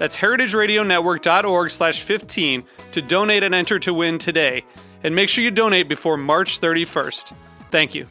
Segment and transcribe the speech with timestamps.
[0.00, 4.64] That's heritageradionetwork.org slash 15 to donate and enter to win today.
[5.04, 7.34] And make sure you donate before March 31st.
[7.70, 8.06] Thank you.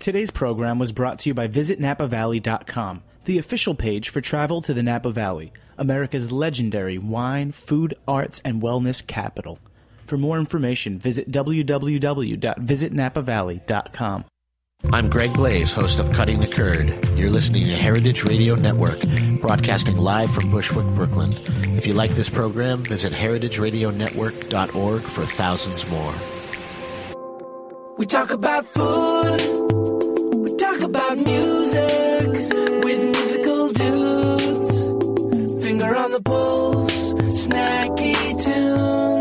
[0.00, 4.82] Today's program was brought to you by VisitNapaValley.com, the official page for travel to the
[4.82, 9.60] Napa Valley, America's legendary wine, food, arts, and wellness capital.
[10.04, 14.24] For more information, visit www.visitnapavalley.com.
[14.88, 16.88] I'm Greg Blaze, host of Cutting the Curd.
[17.16, 18.98] You're listening to Heritage Radio Network,
[19.40, 21.30] broadcasting live from Bushwick, Brooklyn.
[21.76, 26.14] If you like this program, visit heritageradionetwork.org for thousands more.
[27.98, 29.40] We talk about food.
[30.34, 32.28] We talk about music
[32.82, 35.64] with musical dudes.
[35.64, 39.19] Finger on the pulse, snacky tunes.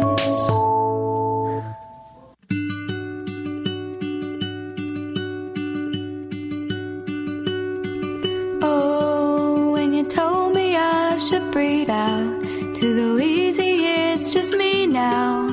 [11.30, 15.47] Should breathe out to go easy, it's just me now.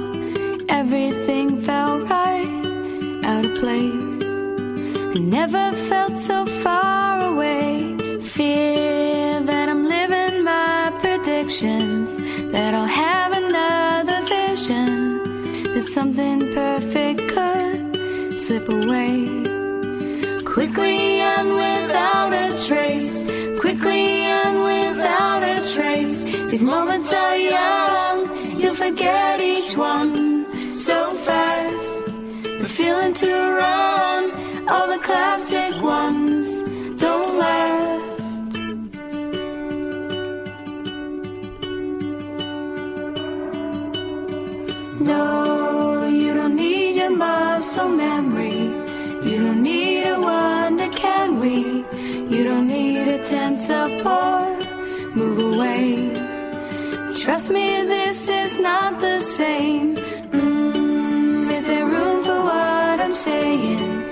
[0.70, 4.22] Everything felt right, out of place.
[5.14, 7.94] I never felt so far away.
[8.22, 12.16] Fear that I'm living my predictions,
[12.52, 19.12] that I'll have another vision, that something perfect could slip away.
[20.42, 23.26] Quickly and without a trace,
[23.76, 26.22] quickly and without a trace.
[26.50, 32.06] These moments are young, you'll forget each one so fast.
[32.60, 34.22] The feeling to run,
[34.68, 36.46] all the classic ones
[37.00, 38.22] don't last.
[45.00, 48.58] No, you don't need your muscle memory.
[49.28, 51.84] You don't need a wonder, can we?
[52.28, 54.66] You don't need a tense apart.
[55.14, 56.12] Move away.
[57.14, 59.94] Trust me, this is not the same.
[60.32, 64.02] Mm, is there room for what I'm saying?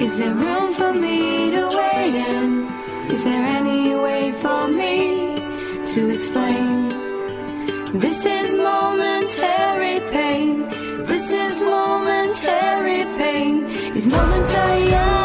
[0.00, 2.68] Is there room for me to weigh in?
[3.10, 5.34] Is there any way for me
[5.92, 6.88] to explain?
[7.98, 10.68] This is momentary pain.
[11.06, 13.66] This is momentary pain.
[13.94, 15.21] These moments are young.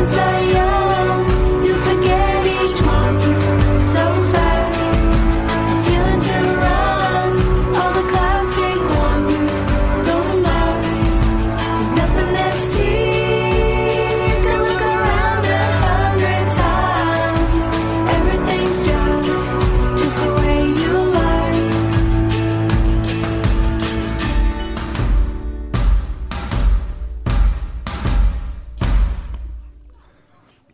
[0.00, 0.39] These moments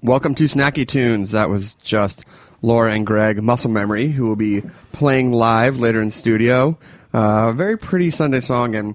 [0.07, 1.33] Welcome to Snacky Tunes.
[1.33, 2.25] That was just
[2.63, 4.63] Laura and Greg Muscle Memory, who will be
[4.93, 6.79] playing live later in studio.
[7.13, 8.95] Uh, very pretty Sunday song and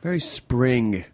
[0.00, 1.04] very spring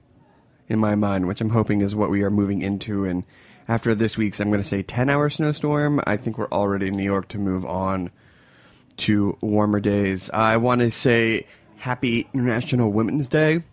[0.68, 3.04] in my mind, which I'm hoping is what we are moving into.
[3.04, 3.24] And
[3.66, 6.96] after this week's, I'm going to say 10 hour snowstorm, I think we're already in
[6.96, 8.12] New York to move on
[8.98, 10.30] to warmer days.
[10.30, 11.48] I want to say
[11.78, 13.64] happy International Women's Day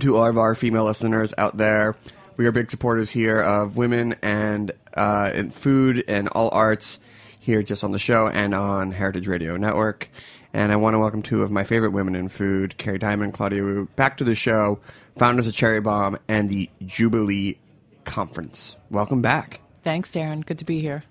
[0.00, 1.96] to all of our female listeners out there.
[2.38, 7.00] We are big supporters here of women and uh, in food and all arts
[7.40, 10.08] here just on the show and on Heritage Radio Network.
[10.52, 13.34] And I want to welcome two of my favorite women in food, Kerry Diamond and
[13.34, 14.78] Claudia Wu, back to the show,
[15.16, 17.58] founders of Cherry Bombe and the Jubilee
[18.04, 18.76] Conference.
[18.88, 19.60] Welcome back.
[19.82, 20.42] Thanks, Darin.
[20.42, 21.02] Good to be here.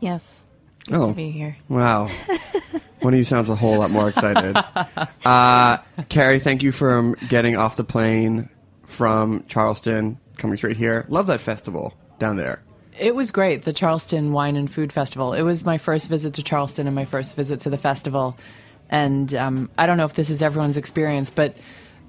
[0.00, 0.40] Yes.
[0.88, 1.06] Good Oh.
[1.06, 1.56] to be here.
[1.68, 2.08] Wow.
[3.00, 4.56] One of you sounds a whole lot more excited.
[5.24, 5.78] Uh,
[6.08, 8.48] Kerry, thank you for getting off the plane
[8.86, 11.06] from Charleston, coming straight here.
[11.08, 12.60] Love that festival down there.
[12.98, 15.32] It was great, the Charleston Wine and Food Festival.
[15.32, 18.36] It was my first visit to Charleston and my first visit to the festival.
[18.90, 21.56] And um, I don't know if this is everyone's experience, but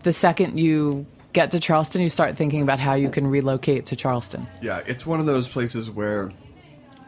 [0.02, 3.96] the second you get to Charleston, you start thinking about how you can relocate to
[3.96, 4.46] Charleston.
[4.62, 6.32] Yeah, it's one of those places where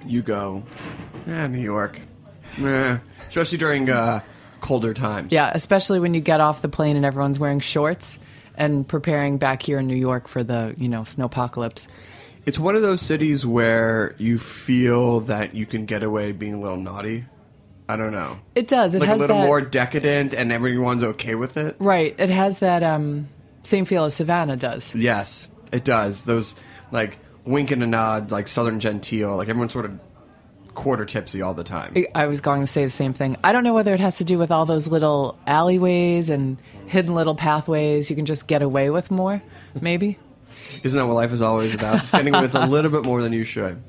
[0.06, 0.64] you go,
[1.28, 2.00] eh, New York.
[2.60, 2.98] Eh.
[3.28, 4.22] Especially during uh,
[4.62, 5.34] colder times.
[5.34, 8.20] Yeah, especially when you get off the plane and everyone's wearing shorts
[8.58, 11.88] and preparing back here in New York for the, you know, snowpocalypse.
[12.46, 16.60] It's one of those cities where you feel that you can get away being a
[16.60, 17.26] little naughty.
[17.88, 18.40] I don't know.
[18.56, 18.96] It does.
[18.96, 21.76] It like a little that, more decadent and everyone's okay with it.
[21.80, 22.16] Right.
[22.20, 23.30] It has that um,
[23.64, 24.94] same feel as Savannah does.
[24.96, 26.24] Yes, it does.
[26.24, 26.56] Those
[26.92, 30.00] like wink and a nod, like Southern genteel, like everyone's sort of
[30.76, 31.96] quarter tipsy all the time.
[32.14, 33.38] I was going to say the same thing.
[33.44, 36.58] I don't know whether it has to do with all those little alleyways and
[36.88, 39.42] hidden little pathways you can just get away with more,
[39.82, 40.20] maybe.
[40.84, 42.10] Isn't that what life is always about?
[42.12, 43.82] Getting with a little bit more than you should.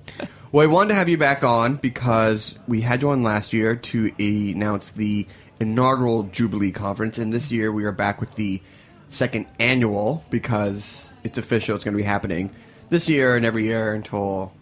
[0.53, 3.77] Well, I wanted to have you back on because we had you on last year
[3.77, 5.27] to announce the
[5.61, 8.63] inaugural Jubilee Conference, and this year we are back with the
[9.09, 11.75] second annual because it's official.
[11.75, 12.51] It's going to be happening
[12.89, 14.53] this year and every year until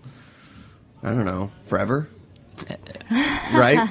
[1.02, 2.08] I don't know, forever.
[3.54, 3.88] right?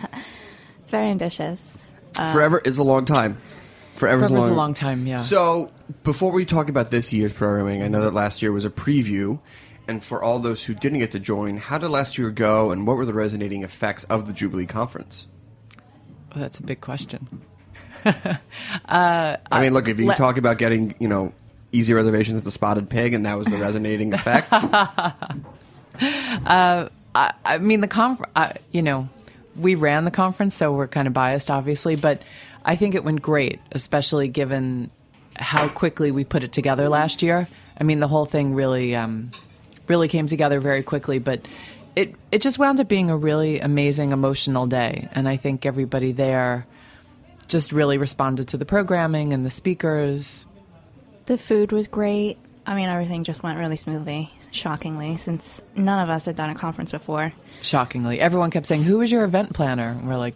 [0.81, 1.80] It's very ambitious.
[2.18, 3.38] Um, forever is a long time.
[3.95, 5.19] Forever is Forever's a long time, yeah.
[5.19, 5.71] So,
[6.04, 9.39] before we talk about this year's programming, I know that last year was a preview.
[9.88, 12.88] And for all those who didn't get to join, how did last year go and
[12.88, 15.27] what were the resonating effects of the Jubilee Conference?
[16.36, 17.42] Oh, that's a big question.
[18.86, 21.31] Uh, I mean, look, if you le- talk about getting, you know,
[21.71, 24.51] easy reservations at the Spotted Pig and that was the resonating effect,
[26.45, 29.10] uh, I mean, the conference, you know,
[29.56, 32.24] we ran the conference, so we're kind of biased, obviously, but
[32.65, 34.89] I think it went great, especially given
[35.36, 37.48] how quickly we put it together last year.
[37.80, 39.31] I mean, the whole thing really, um,
[39.88, 41.48] really came together very quickly, but
[41.95, 46.12] it it just wound up being a really amazing, emotional day, and I think everybody
[46.12, 46.66] there
[47.48, 50.45] just really responded to the programming and the speakers.
[51.25, 52.38] The food was great.
[52.66, 56.55] I mean, everything just went really smoothly, shockingly, since none of us had done a
[56.55, 57.33] conference before.
[57.61, 58.19] shockingly.
[58.19, 60.35] Everyone kept saying, "Who is your event planner?" And we're like,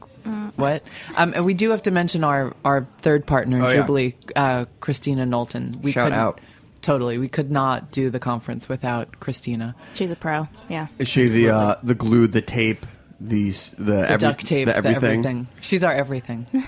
[0.57, 0.83] "What?"
[1.15, 3.75] Um, and we do have to mention our our third partner in Oh, yeah.
[3.77, 5.79] Jubilee, uh, Christina Knowlton.
[5.81, 6.41] We Shout out.
[6.81, 9.75] Totally, we could not do the conference without Christina.
[9.93, 10.47] She's a pro.
[10.69, 10.87] Yeah.
[10.99, 12.77] is she the uh, the glue, the tape,
[13.19, 15.03] the the, The every- duct tape, the the everything?
[15.19, 15.47] everything.
[15.61, 16.45] She's our everything.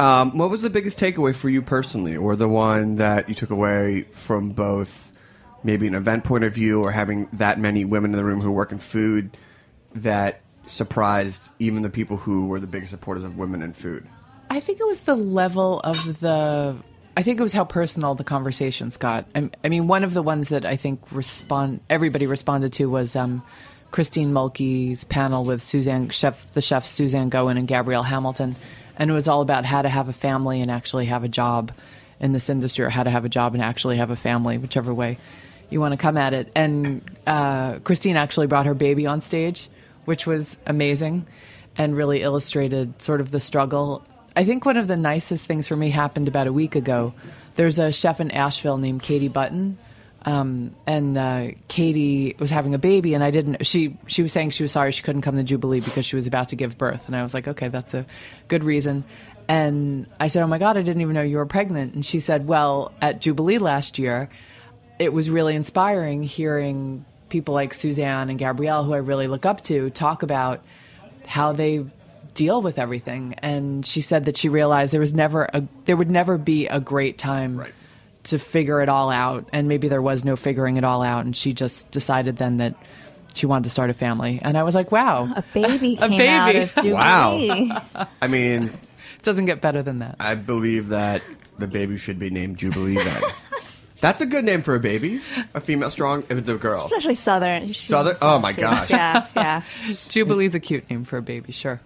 [0.00, 3.50] Um, what was the biggest takeaway for you personally, or the one that you took
[3.50, 5.07] away from both
[5.62, 8.50] maybe an event point of view or having that many women in the room who
[8.50, 9.36] work in food
[9.94, 14.06] that surprised even the people who were the biggest supporters of women in food?
[14.50, 16.76] I think it was the level of the.
[17.16, 19.26] I think it was how personal the conversations got.
[19.34, 23.16] I, I mean, one of the ones that I think respond everybody responded to was
[23.16, 23.42] um,
[23.90, 28.56] Christine Muhlke's panel with Suzanne chef the chefs Suzanne Goin and Gabrielle Hamilton,
[28.96, 31.72] and it was all about how to have a family and actually have a job
[32.20, 34.94] in this industry, or how to have a job and actually have a family, whichever
[34.94, 35.18] way
[35.70, 36.50] you want to come at it.
[36.54, 39.68] And uh, Christine actually brought her baby on stage,
[40.04, 41.26] which was amazing
[41.76, 44.04] and really illustrated sort of the struggle.
[44.34, 47.14] I think one of the nicest things for me happened about a week ago.
[47.56, 49.78] There's a chef in Asheville named Katie Button.
[50.22, 53.64] Um, and uh, Katie was having a baby, and I didn't.
[53.64, 56.26] She she was saying she was sorry she couldn't come to Jubilee because she was
[56.26, 58.04] about to give birth, and I was like, okay, that's a
[58.48, 59.04] good reason.
[59.46, 61.94] And I said, oh my god, I didn't even know you were pregnant.
[61.94, 64.28] And she said, well, at Jubilee last year,
[64.98, 69.62] it was really inspiring hearing people like Suzanne and Gabrielle, who I really look up
[69.64, 70.62] to, talk about
[71.26, 71.84] how they
[72.34, 73.34] deal with everything.
[73.38, 76.80] And she said that she realized there was never a there would never be a
[76.80, 77.74] great time Right.
[78.24, 79.48] to figure it all out.
[79.52, 81.24] And maybe there was no figuring it all out.
[81.24, 82.74] And she just decided then that
[83.34, 84.40] she wanted to start a family.
[84.42, 85.30] And I was like, wow.
[85.36, 86.70] A baby A came out baby.
[86.90, 87.82] of Wow.
[88.22, 90.16] I mean, it doesn't get better than that.
[90.18, 91.22] I believe that
[91.58, 93.22] the baby should be named Jubilee then.
[94.00, 95.20] That's a good name for a baby.
[95.54, 96.84] A female strong, if it's a girl.
[96.84, 97.66] Especially Southern.
[97.72, 98.16] She Southern?
[98.22, 98.60] Oh, my too.
[98.60, 98.90] gosh.
[98.90, 99.62] Yeah, yeah.
[100.08, 101.80] Jubilee's a cute name for a baby, sure.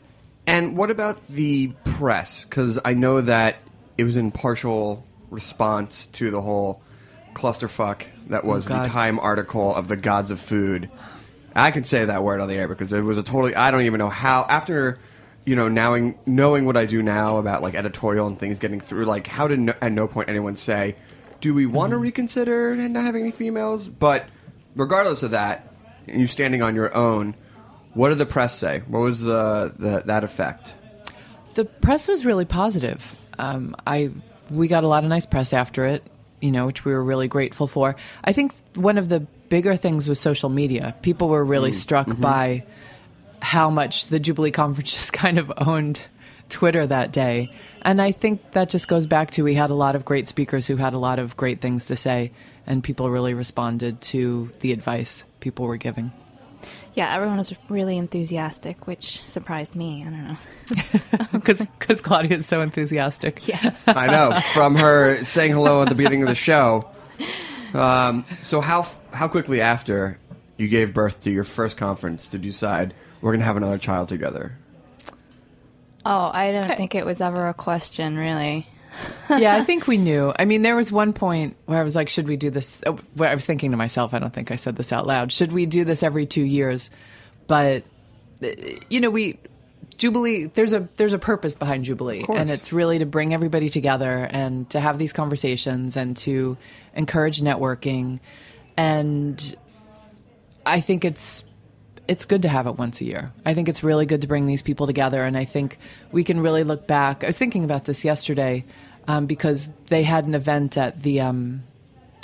[0.47, 2.45] And what about the press?
[2.45, 3.57] Because I know that
[3.97, 6.83] it was in partial response to the whole
[7.35, 10.91] clusterfuck that was oh, the Time article of the gods of food.
[11.55, 13.55] I can say that word on the air because it was a totally.
[13.55, 14.47] I don't even know how.
[14.49, 14.99] After
[15.45, 19.05] you know, knowing knowing what I do now about like editorial and things getting through,
[19.05, 20.97] like how did no, at no point anyone say,
[21.43, 22.05] "Do we want to mm-hmm.
[22.05, 24.27] reconsider and not having any females?" But
[24.75, 25.75] regardless of that,
[26.07, 27.35] you standing on your own.
[27.95, 28.83] What did the press say?
[28.89, 30.73] What was the, the that effect?
[31.55, 33.15] The press was really positive.
[33.39, 34.11] Um, I
[34.51, 36.03] we got a lot of nice press after it,
[36.41, 37.97] you know, which we were really grateful for.
[38.25, 40.95] I think one of the bigger things was social media.
[41.03, 41.75] People were really mm.
[41.75, 42.23] struck mm-hmm.
[42.23, 42.65] by
[43.41, 46.01] how much the Jubilee Conference just kind of owned
[46.53, 47.51] Twitter that day.
[47.83, 50.67] And I think that just goes back to we had a lot of great speakers
[50.67, 52.31] who had a lot of great things to say,
[52.67, 56.13] and people really responded to the advice people were giving.
[56.95, 60.05] Yeah, everyone was really enthusiastic, which surprised me.
[60.07, 60.37] I don't know.
[61.79, 63.49] Because Claudia is so enthusiastic.
[63.49, 63.83] Yes.
[63.89, 66.89] I know from her saying hello at the beginning of the show.
[67.75, 70.19] Um, so how how quickly after
[70.59, 74.11] you gave birth to your first conference did you decide we're gonna have another child
[74.11, 74.59] together?
[76.05, 78.67] Oh, I don't think it was ever a question, really.
[79.31, 80.33] yeah, I think we knew.
[80.39, 82.83] I mean, there was one point where I was like, should we do this?
[82.87, 85.33] oh, Where I was thinking to myself, I don't think I said this out loud.
[85.33, 86.91] Should we do this every two years?
[87.47, 87.85] But
[88.43, 88.49] uh,
[88.91, 89.39] you know, we
[89.97, 90.47] Jubilee.
[90.47, 94.69] There's a there's a purpose behind Jubilee, and it's really to bring everybody together and
[94.71, 96.57] to have these conversations and to
[96.95, 98.21] encourage networking.
[98.77, 99.57] And
[100.67, 101.45] I think it's
[102.09, 103.33] it's good to have it once a year.
[103.45, 105.79] I think it's really good to bring these people together, and I think
[106.11, 107.23] we can really look back.
[107.23, 108.65] I was thinking about this yesterday
[109.07, 111.63] um, because they had an event at the um,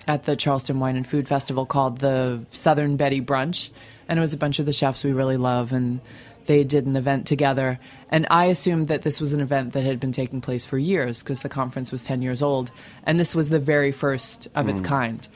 [0.07, 3.71] at the Charleston Wine and Food Festival called the Southern Betty Brunch,
[4.09, 6.01] and it was a bunch of the chefs we really love, and
[6.47, 7.79] they did an event together.
[8.11, 11.23] And I assumed that this was an event that had been taking place for years
[11.23, 12.71] because the conference was ten years old,
[13.05, 15.27] and this was the very first of its kind.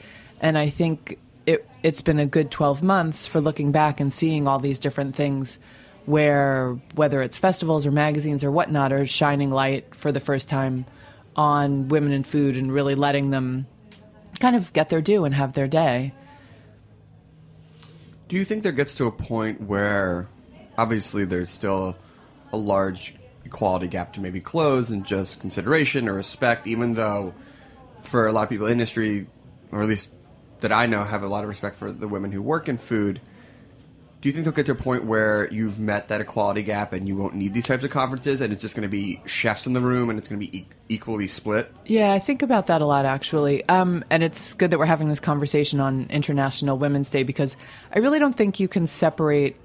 [0.41, 4.47] And I think it it's been a good twelve months for looking back and seeing
[4.47, 5.57] all these different things
[6.05, 10.85] where whether it's festivals or magazines or whatnot are shining light for the first time
[11.35, 13.65] on women in food and really letting them
[14.39, 16.13] kind of get their due and have their day.
[18.27, 20.27] Do you think there gets to a point where
[20.77, 21.95] obviously there's still
[22.51, 27.33] a large equality gap to maybe close and just consideration or respect, even though
[28.03, 29.27] for a lot of people in industry,
[29.71, 30.11] or at least
[30.63, 33.21] that I know, have a lot of respect for the women who work in food.
[34.21, 37.05] Do you think they'll get to a point where you've met that equality gap and
[37.05, 39.73] you won't need these types of conferences and it's just going to be chefs in
[39.73, 41.69] the room and it's going to be e- equally split?
[41.85, 43.67] Yeah, I think about that a lot actually.
[43.67, 47.57] Um, and it's good that we're having this conversation on International Women's Day because
[47.93, 49.57] I really don't think you can separate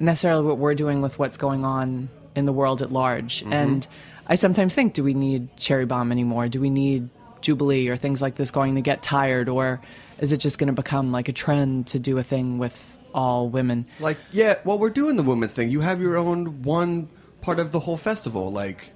[0.00, 3.44] necessarily what we're doing with what's going on in the world at large.
[3.50, 3.86] And
[4.26, 6.48] I sometimes think, do we need Cherry Bombe anymore?
[6.48, 7.10] Do we need
[7.42, 9.50] Jubilee or things like this going to get tired?
[9.50, 9.82] Or
[10.18, 13.48] is it just going to become like a trend to do a thing with all
[13.48, 13.86] women?
[14.00, 15.70] Like, yeah, well, we're doing the woman thing.
[15.70, 17.08] You have your own one
[17.40, 18.50] part of the whole festival.
[18.50, 18.90] Like,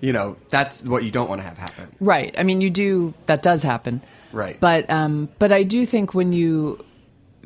[0.00, 1.94] you know, that's what you don't want to have happen.
[2.00, 2.34] Right.
[2.36, 3.14] I mean, you do.
[3.26, 4.02] That does happen.
[4.32, 4.58] Right.
[4.60, 6.84] But um, but I do think when you,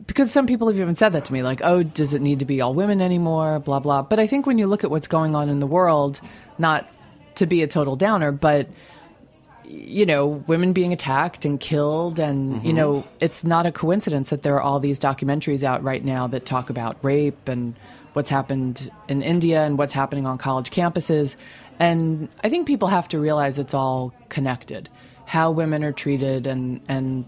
[0.06, 2.44] because some people have even said that to me, like, oh, does it need to
[2.44, 3.60] be all women anymore?
[3.60, 4.02] Blah blah.
[4.02, 6.20] But I think when you look at what's going on in the world,
[6.58, 6.88] not
[7.36, 8.68] to be a total downer, but
[9.68, 12.76] you know, women being attacked and killed, and you mm-hmm.
[12.76, 16.46] know, it's not a coincidence that there are all these documentaries out right now that
[16.46, 17.74] talk about rape and
[18.14, 21.36] what's happened in India and what's happening on college campuses.
[21.78, 24.88] And I think people have to realize it's all connected.
[25.26, 27.26] How women are treated and and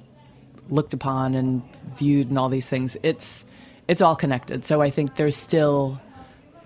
[0.70, 1.62] looked upon and
[1.97, 2.97] viewed and all these things.
[3.02, 3.44] It's
[3.87, 4.64] it's all connected.
[4.64, 6.00] So I think there's still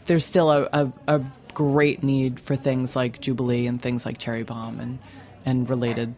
[0.07, 1.21] there's still a, a, a
[1.55, 4.99] great need for things like Jubilee and things like Cherry Bombe and
[5.45, 6.15] and related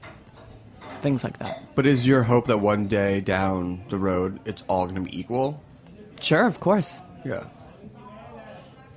[1.02, 1.62] things like that.
[1.74, 5.18] But is your hope that one day down the road it's all going to be
[5.18, 5.62] equal?
[6.20, 6.98] Sure, of course.
[7.24, 7.44] Yeah.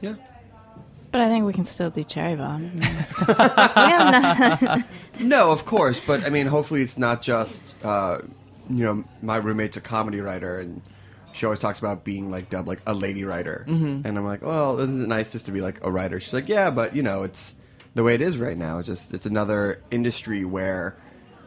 [0.02, 0.16] Yeah.
[1.12, 2.72] But I think we can still do Cherry Bombe.
[2.72, 4.62] I mean, it's- we have
[5.20, 8.20] no- No, of course, but I mean, hopefully it's not just uh,
[8.70, 10.82] you know my roommate's a comedy writer and
[11.34, 14.06] she always talks about being like dubbed like a lady writer, mm-hmm.
[14.08, 16.20] and I'm like, well, isn't it nice just to be like a writer?
[16.20, 17.54] She's like, yeah, but you know, it's
[18.00, 18.78] the way it is right now.
[18.80, 20.96] It's just it's another industry where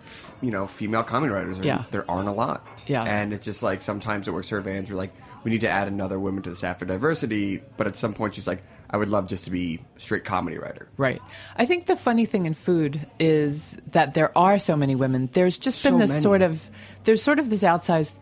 [0.04, 1.85] f- you know female comedy writers are, Yeah.
[1.90, 3.04] there aren't a lot, Yeah.
[3.04, 4.90] and it's just like sometimes it works for her advantage.
[4.90, 7.97] You're like, we need to add another woman to the staff for diversity, but at
[7.97, 10.88] some point she's like, I would love just to be straight comedy writer.
[10.99, 11.23] Right.
[11.56, 15.30] I think the funny thing in food is that there are so many women.
[15.32, 16.23] There's just been So this many.
[16.23, 16.68] sort of
[17.04, 18.12] there's sort of this outsized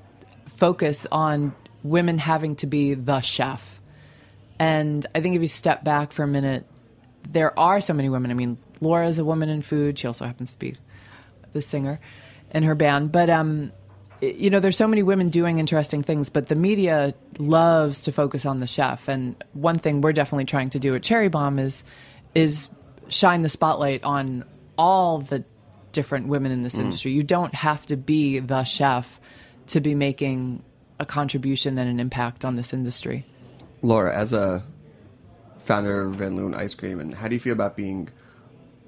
[0.46, 3.80] focus on women having to be the chef.
[4.60, 6.64] And I think if you step back for a minute,
[7.28, 8.30] there are so many women.
[8.30, 9.98] I mean, Laura's a woman in food.
[9.98, 10.76] She also happens to be
[11.52, 12.00] the singer
[12.52, 13.12] in her band.
[13.12, 13.72] But um,
[14.20, 18.44] you know, there's so many women doing interesting things, but the media loves to focus
[18.44, 19.08] on the chef.
[19.08, 21.82] And one thing we're definitely trying to do at Cherry Bombe is
[22.34, 22.68] is
[23.08, 24.44] shine the spotlight on
[24.78, 25.44] all the
[25.92, 27.10] different women in this industry.
[27.12, 29.20] You don't have to be the chef
[29.68, 30.62] to be making
[31.00, 33.24] a contribution and an impact on this industry.
[33.82, 34.62] Laura, as a
[35.70, 38.08] founder of Van Leeuwen Ice Cream, and how do you feel about being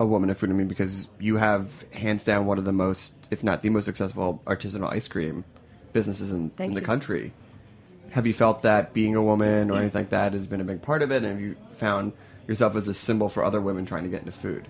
[0.00, 0.30] a woman?
[0.30, 3.84] I mean, because you have hands down one of the most, if not the most
[3.84, 5.44] successful artisanal ice cream
[5.92, 6.86] businesses in, in the you.
[6.86, 7.32] country.
[8.10, 10.82] Have you felt that being a woman or anything like that has been a big
[10.82, 11.18] part of it?
[11.18, 12.14] And have you found
[12.48, 14.66] yourself as a symbol for other women trying to get into food?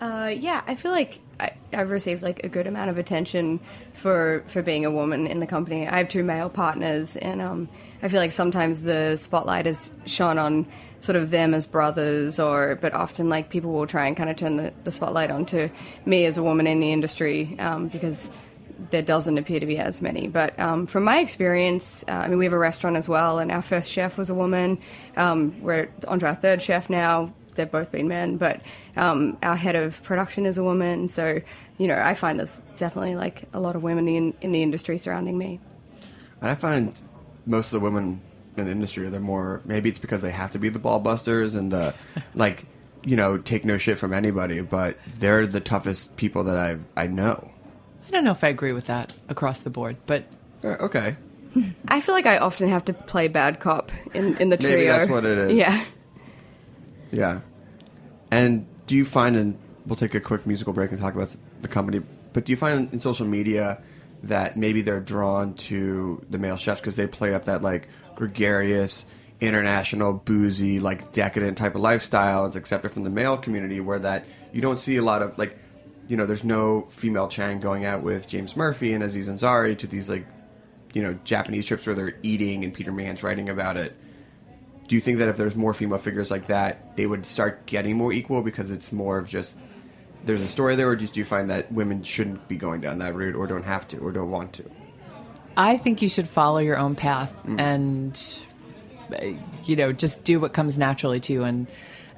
[0.00, 3.60] Uh, yeah, I feel like I, I've received like a good amount of attention
[3.92, 5.86] for for being a woman in the company.
[5.86, 7.68] I have two male partners, and um,
[8.02, 10.66] I feel like sometimes the spotlight is shone on
[11.00, 14.36] sort of them as brothers, or but often like people will try and kind of
[14.36, 15.70] turn the, the spotlight onto
[16.04, 18.30] me as a woman in the industry um, because
[18.90, 20.28] there doesn't appear to be as many.
[20.28, 23.50] But um, from my experience, uh, I mean, we have a restaurant as well, and
[23.50, 24.78] our first chef was a woman.
[25.16, 27.32] Um, we're onto our third chef now.
[27.54, 28.60] They've both been men, but
[28.96, 31.08] um, our head of production is a woman.
[31.08, 31.40] So,
[31.76, 34.96] you know, I find there's definitely like a lot of women in, in the industry
[34.96, 35.58] surrounding me.
[36.40, 36.94] And I find
[37.46, 38.20] most of the women
[38.60, 41.54] in the industry, they're more, maybe it's because they have to be the ball busters
[41.54, 41.94] and the,
[42.34, 42.66] like,
[43.04, 47.06] you know, take no shit from anybody, but they're the toughest people that I I
[47.06, 47.50] know.
[48.06, 50.24] I don't know if I agree with that across the board, but
[50.64, 51.16] Uh, Okay.
[51.88, 54.76] I feel like I often have to play bad cop in, in the trio.
[54.76, 55.52] Maybe that's what it is.
[55.52, 55.84] Yeah.
[57.10, 57.40] Yeah.
[58.30, 61.68] And do you find, and we'll take a quick musical break and talk about the
[61.68, 63.82] company, but do you find in social media
[64.24, 69.04] that maybe they're drawn to the male chefs because they play up that like gregarious,
[69.40, 72.46] international, boozy, like decadent type of lifestyle?
[72.46, 75.56] It's accepted from the male community where that you don't see a lot of like,
[76.08, 79.86] you know, there's no female Chang going out with James Murphy and Aziz Ansari to
[79.86, 80.26] these like,
[80.92, 83.94] you know, Japanese trips where they're eating and Peter Meehan's writing about it
[84.88, 87.96] do you think that if there's more female figures like that, they would start getting
[87.96, 89.58] more equal because it's more of just
[90.24, 92.98] there's a story there, or just do you find that women shouldn't be going down
[92.98, 94.68] that route, or don't have to, or don't want to?
[95.58, 98.18] I think you should follow your own path and
[99.12, 99.26] uh,
[99.64, 101.66] you know just do what comes naturally to you and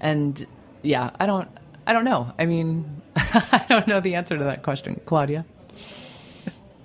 [0.00, 0.46] and
[0.83, 1.48] yeah I don't
[1.87, 5.44] I don't know I mean I don't know the answer to that question Claudia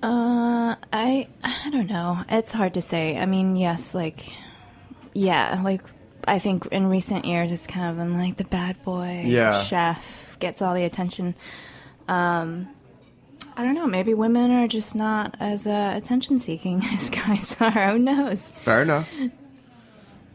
[0.04, 2.24] Uh, I I don't know.
[2.30, 3.18] It's hard to say.
[3.18, 4.26] I mean, yes, like
[5.14, 5.82] yeah, like
[6.28, 9.60] I think in recent years it's kind of been like the bad boy Yeah.
[9.64, 11.34] chef gets all the attention.
[12.08, 12.68] Um,
[13.58, 13.88] I don't know.
[13.88, 17.92] Maybe women are just not as uh, attention seeking as guys are.
[17.92, 18.40] Who knows?
[18.60, 19.10] Fair enough.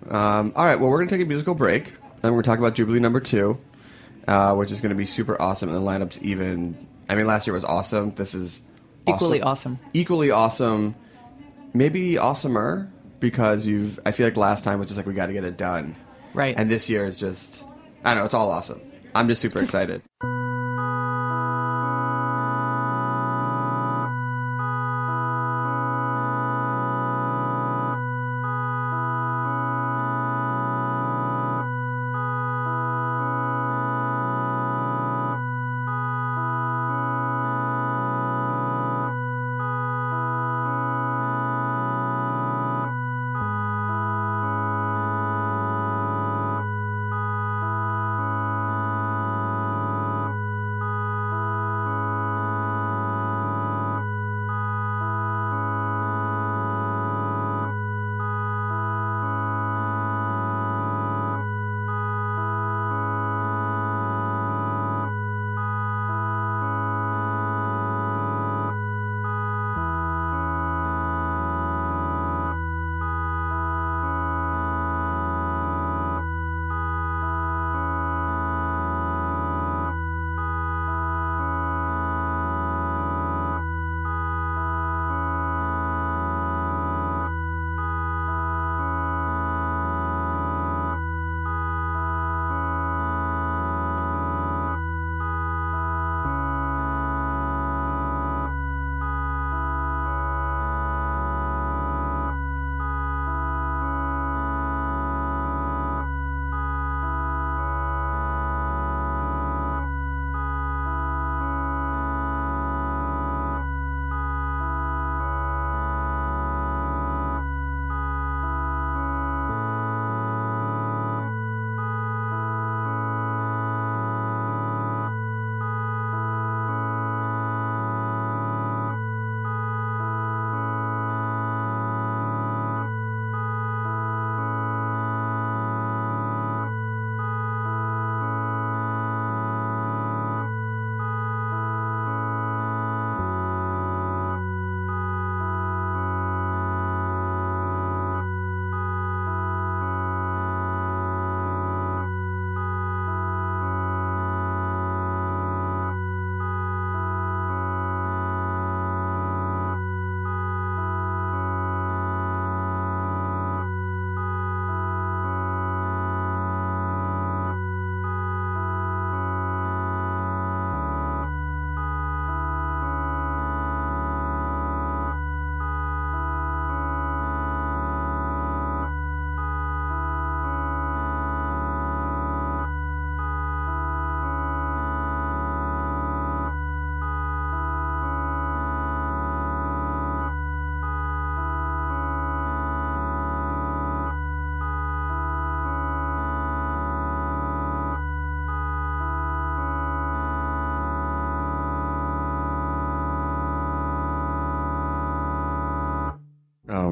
[0.08, 2.48] Um, all right, well, we're going to take a musical break, and we're going to
[2.48, 3.58] talk about Jubilee number two,
[4.26, 6.76] uh, which is going to be super awesome, and the lineup's even.
[7.08, 8.14] I mean, last year was awesome.
[8.14, 8.62] This is
[9.06, 9.78] Equally awesome.
[9.92, 10.94] Equally awesome.
[11.74, 14.00] Maybe awesomer because you've.
[14.06, 15.96] I feel like last time was just like we got to get it done,
[16.34, 17.64] right and this year is just.
[18.04, 18.24] I don't know.
[18.24, 18.80] It's all awesome.
[19.14, 20.02] I'm just super excited.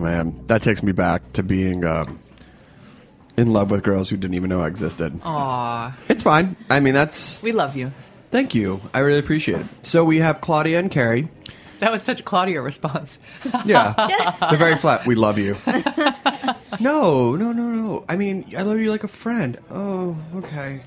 [0.08, 2.18] Man, that takes me back to being um,
[3.36, 5.20] in love with girls who didn't even know I existed.
[5.22, 6.56] Aw, It's fine.
[6.70, 7.92] I mean, that's we love you.
[8.30, 8.80] thank you.
[8.94, 9.66] I really appreciate it.
[9.82, 11.28] So we have Claudia and Kerry.
[11.80, 13.18] That was such a Claudia response.
[13.66, 13.92] Yeah,
[14.48, 15.06] they're very flat.
[15.06, 15.56] We love you.
[16.80, 18.04] no, no, no, no.
[18.08, 19.58] I mean, I love you like a friend.
[19.70, 20.80] Oh, okay.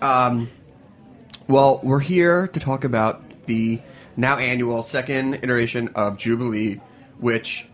[0.00, 0.48] Um,
[1.48, 3.80] well, we're here to talk about the
[4.16, 6.80] now annual second iteration of Jubilee,
[7.18, 7.66] which,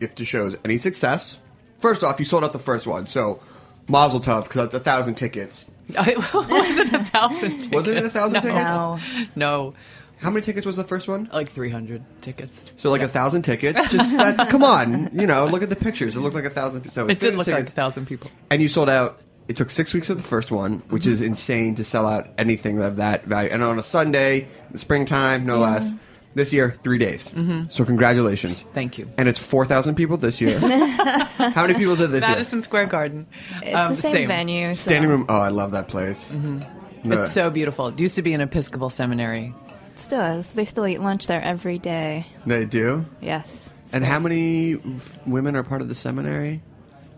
[0.00, 1.38] if the show's any success,
[1.78, 3.40] first off, you sold out the first one, so
[3.88, 5.66] Mazel Tov because that's a thousand tickets.
[5.88, 7.68] it wasn't a thousand tickets.
[7.68, 8.40] Wasn't it a thousand no.
[8.40, 8.64] tickets?
[8.64, 9.00] No.
[9.36, 9.74] No,
[10.18, 11.28] How many tickets was the first one?
[11.32, 12.60] like 300 tickets.
[12.76, 13.90] So like a thousand tickets.
[13.90, 14.48] Just that.
[14.50, 16.14] come on, you know, look at the pictures.
[16.16, 16.88] It looked like a thousand.
[16.90, 18.30] So it's It did 300 look like a thousand people.
[18.50, 19.20] and you sold out.
[19.48, 21.12] It took six weeks of the first one, which Mm-hmm.
[21.12, 23.50] is insane to sell out anything of that value.
[23.50, 25.90] And on a Sunday, in the springtime, no less.
[26.34, 27.28] This year, three days.
[27.30, 27.70] Mm-hmm.
[27.70, 28.64] So congratulations.
[28.72, 29.10] Thank you.
[29.18, 30.58] And it's four thousand people this year.
[30.60, 32.30] How many people did this year?
[32.30, 33.26] Madison Square Garden.
[33.62, 34.68] It's Um, the same, venue.
[34.74, 35.26] so- Standing room.
[35.28, 36.28] Oh, I love that place.
[36.30, 37.08] Mm-hmm.
[37.08, 37.16] No.
[37.18, 37.88] It's so beautiful.
[37.88, 39.54] It used to be an Episcopal seminary.
[39.94, 40.52] It still is.
[40.52, 42.26] They still eat lunch there every day.
[42.46, 43.06] They do.
[43.20, 43.72] Yes.
[43.92, 44.08] And great.
[44.12, 46.62] how many f- women are part of the seminary?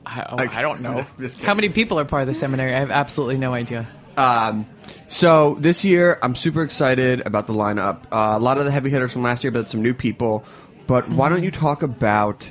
[0.07, 1.05] I, oh, I- I don't know.
[1.43, 2.75] How many people are part of the seminary?
[2.75, 3.87] I have absolutely no idea.
[4.17, 4.67] Um,
[5.09, 8.05] so this year, I'm super excited about the lineup.
[8.11, 10.45] Uh, a lot of the heavy hitters from last year, but some new people.
[10.87, 12.51] But why don't you talk about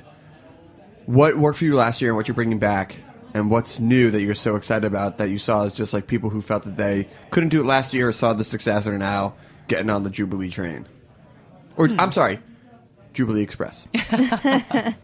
[1.06, 2.96] what worked for you last year and what you're bringing back,
[3.34, 6.30] and what's new that you're so excited about that you saw as just like people
[6.30, 9.00] who felt that they couldn't do it last year or saw the success and are
[9.00, 9.34] now
[9.68, 10.88] getting on the Jubilee train,
[11.78, 12.40] or I'm sorry,
[13.14, 13.88] Jubilee Express.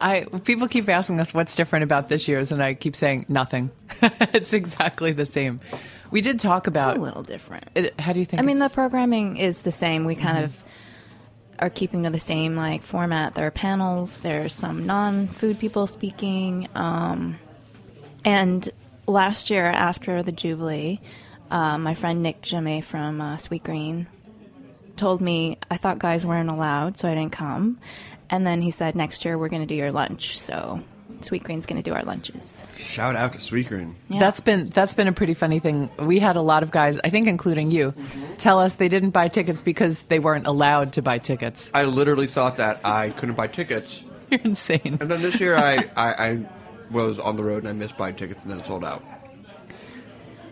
[0.00, 3.70] I people keep asking us what's different about this year's, and I keep saying nothing.
[4.02, 5.60] it's exactly the same.
[6.10, 7.64] We did talk about a little different.
[7.74, 8.40] It, how do you think?
[8.42, 10.04] I mean, the programming is the same.
[10.04, 10.44] We kind Mm-hmm.
[10.44, 10.64] of
[11.60, 13.34] are keeping to the same like format.
[13.34, 14.18] There are panels.
[14.18, 16.68] There's some non-food people speaking.
[16.76, 17.38] Um,
[18.24, 18.68] and
[19.08, 21.00] last year, after the Jubilee,
[21.50, 24.06] uh, my friend Nick Jammet from uh, Sweetgreen
[24.96, 27.78] told me I thought guys weren't allowed, so I didn't come.
[28.30, 30.38] And then he said, next year we're going to do your lunch.
[30.38, 30.80] So
[31.22, 32.66] Sweetgreen's going to do our lunches.
[32.76, 33.94] Shout out to Sweetgreen.
[34.08, 34.20] Yeah.
[34.20, 35.90] That's been that's been a pretty funny thing.
[35.98, 38.34] We had a lot of guys, I think including you, mm-hmm.
[38.36, 41.70] tell us they didn't buy tickets because they weren't allowed to buy tickets.
[41.74, 44.98] I literally thought that I couldn't buy tickets, You're insane.
[45.00, 46.46] and then this year I, I, I
[46.90, 49.02] was on the road and I missed buying tickets, and then it sold out.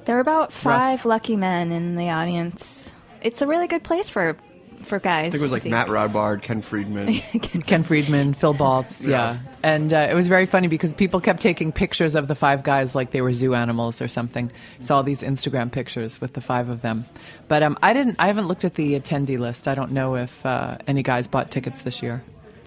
[0.04, 2.92] There were about five lucky men in the audience.
[3.22, 4.36] It's a really good place for
[4.82, 5.26] for guys.
[5.26, 7.14] I think it was like Matt Rodbard, Ken Friedman.
[7.66, 9.08] Ken Friedman, Phil Baltz, yeah.
[9.08, 9.38] Yeah.
[9.62, 12.94] And uh, it was very funny because people kept taking pictures of the five guys
[12.94, 14.52] like they were zoo animals or something.
[14.80, 17.04] Saw these Instagram pictures with the five of them.
[17.48, 18.16] But um, I didn't.
[18.18, 19.66] I haven't looked at the attendee list.
[19.66, 22.22] I don't know if uh, any guys bought tickets this year.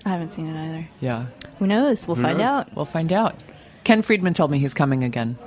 [0.06, 0.88] I haven't seen it either.
[1.02, 1.28] Yeah,
[1.60, 2.08] Who knows?
[2.08, 2.46] We'll find knows?
[2.48, 2.76] out.
[2.76, 3.36] we'll find out.
[3.84, 5.38] Ken Friedman told me he's coming again.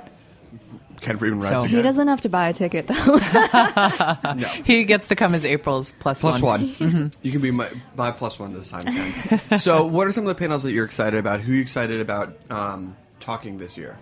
[1.03, 1.69] Ken Friedman rides So- again.
[1.75, 3.19] He doesn't have to buy a ticket though.
[4.65, 6.69] He gets to come as April's plus, Plus one.
[6.79, 7.11] one.
[7.21, 9.59] You can be my, my plus one this time, Ken.
[9.59, 11.41] so, what are some of the panels that you're excited about?
[11.41, 13.97] Who are you excited about um, talking this year?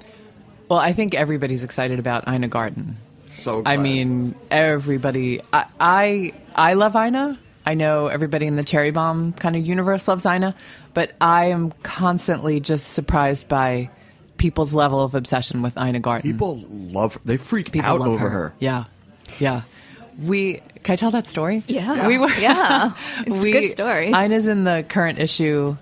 [0.69, 2.97] Well, I think everybody's excited about Ina Garten.
[3.43, 5.41] So, I mean, everybody.
[5.51, 7.37] I, I I love Ina.
[7.65, 10.55] I know everybody in the Cherry Bombe kind of universe loves Ina,
[10.93, 13.89] but I am constantly just surprised by
[14.41, 16.29] people's level of obsession with Ina Garten.
[16.29, 18.53] people love they freak People out over her.
[18.59, 18.85] Yeah,
[19.39, 19.61] yeah.
[20.19, 21.63] We can I tell that story?
[21.67, 22.07] Yeah.
[22.07, 22.31] we were.
[22.33, 22.93] Yeah.
[23.19, 24.07] It's a we, good story.
[24.07, 25.77] Ina's in the current issue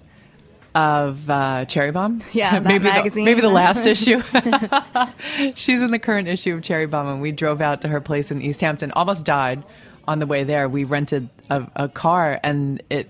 [0.76, 2.22] of uh, Cherry Bombe.
[2.34, 3.24] Yeah, that maybe magazine.
[3.24, 4.22] The, maybe the last issue.
[5.56, 8.30] She's in the current issue of Cherry Bombe, and we drove out to her place
[8.30, 8.92] in East Hampton.
[8.92, 9.64] Almost died
[10.06, 10.68] on the way there.
[10.68, 13.10] We rented a, a car, and it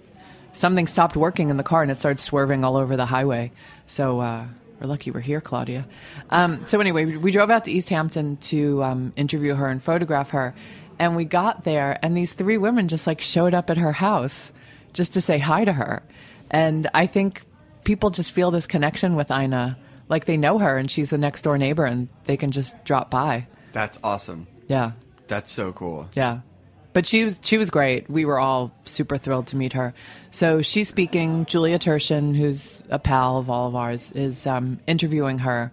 [0.53, 3.51] something stopped working in the car, and it started swerving all over the highway.
[3.87, 4.19] So.
[4.19, 4.45] Uh,
[4.79, 5.87] we're lucky we're here, Claudia.
[6.29, 9.83] Um, so anyway, we, we drove out to East Hampton to um, interview her and
[9.83, 10.53] photograph her,
[10.97, 14.51] and we got there, and these three women just like showed up at her house
[14.93, 16.03] just to say hi to her.
[16.51, 17.43] And I think
[17.83, 19.77] people just feel this connection with Ina,
[20.09, 23.11] like they know her and she's the next door neighbor and they can just drop
[23.11, 23.47] by.
[23.71, 24.47] That's awesome.
[24.67, 24.93] Yeah.
[25.27, 26.09] That's so cool.
[26.13, 26.41] Yeah.
[26.91, 28.09] But she was she was great.
[28.09, 29.93] We were all super thrilled to meet her.
[30.31, 31.45] So she's speaking.
[31.45, 35.71] Julia Turshen, who's a pal of all of ours, is um, interviewing her,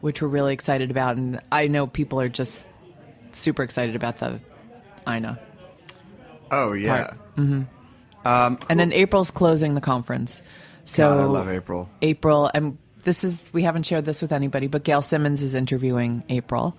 [0.00, 1.16] which we're really excited about.
[1.16, 2.68] And I know people are just
[3.32, 4.40] super excited about the
[5.08, 5.38] Ina.
[6.50, 7.06] Oh yeah.
[7.06, 7.18] Part.
[8.68, 10.42] And then April's closing the conference.
[10.84, 11.88] So God, I love April.
[12.02, 16.22] April, and this is we haven't shared this with anybody, but Gail Simmons is interviewing
[16.28, 16.76] April.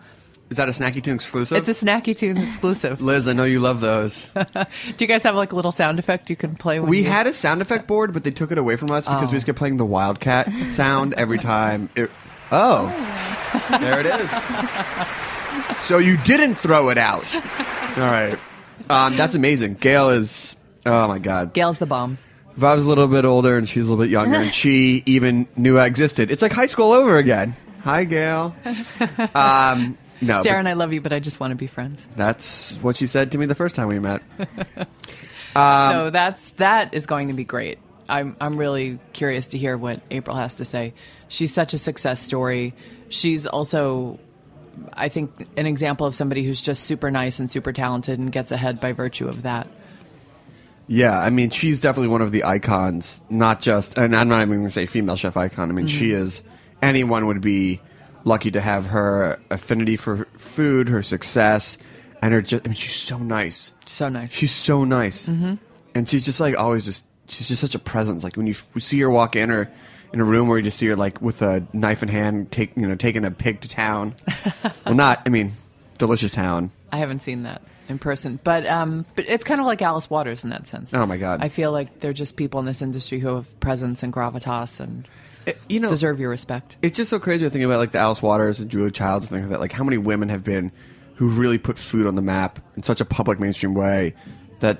[0.53, 1.57] Is that a Snacky Tune exclusive?
[1.57, 3.01] It's a Snacky Tunes exclusive.
[3.01, 4.29] Liz, I know you love those.
[4.53, 4.67] Do
[4.99, 6.79] you guys have like a little sound effect you can play?
[6.79, 7.09] When we you...
[7.09, 9.47] had a sound effect board, but they took it away from us because we just
[9.47, 11.89] kept playing the Wildcat sound every time.
[11.95, 12.11] It,
[12.51, 12.85] oh,
[13.81, 14.29] there it is.
[15.87, 17.25] So you didn't throw it out.
[17.33, 18.37] All right.
[18.91, 19.73] Um, that's amazing.
[19.73, 20.55] Gail is.
[20.85, 21.55] Oh my god.
[21.55, 22.19] Gail's the bomb.
[22.55, 25.01] If I was a little bit older and she's a little bit younger and she
[25.07, 27.55] even knew I existed, it's like high school over again.
[27.81, 28.55] Hi, Gail.
[29.33, 32.07] Um, no, Darin, I love you, but I just want to be friends.
[32.15, 34.21] that's what she said to me the first time we met.
[35.53, 37.79] so that's that is going to be great.
[38.09, 40.93] I'm I'm really curious to hear what April has to say.
[41.27, 42.73] She's such a success story.
[43.09, 44.19] She's also
[44.91, 48.51] I think an example of somebody who's just super nice and super talented and gets
[48.51, 49.67] ahead by virtue of that.
[50.87, 54.57] Yeah, I mean, she's definitely one of the icons, not just, and I'm not even
[54.57, 55.69] going to say female chef icon.
[55.69, 56.23] I mean, she mm-hmm.
[56.23, 56.41] is,
[56.81, 57.81] anyone would be
[58.23, 61.77] lucky to have her affinity for food, her success,
[62.21, 63.71] and her just, I mean, she's so nice.
[63.87, 64.33] So nice.
[64.33, 65.27] She's so nice.
[65.27, 65.55] Mm-hmm.
[65.95, 68.23] And she's just like always just, she's just such a presence.
[68.23, 69.69] Like when you f- see her walk in or
[70.13, 72.75] in a room where you just see her like with a knife in hand, take,
[72.77, 74.15] you know, taking a pig to town.
[74.85, 75.53] well, not, I mean,
[75.97, 76.71] delicious town.
[76.91, 80.43] I haven't seen that in person, but um, but it's kind of like Alice Waters
[80.43, 80.93] in that sense.
[80.93, 81.43] Oh my God.
[81.43, 85.07] I feel like they're just people in this industry who have presence and gravitas and
[85.45, 86.77] It- you know, deserve your respect.
[86.81, 89.31] it's just so crazy to think about like the Alice Waters and Julia Childs and
[89.31, 89.59] things like that.
[89.59, 90.71] Like how many women have been
[91.15, 94.13] who really put food on the map in such a public mainstream way
[94.59, 94.79] that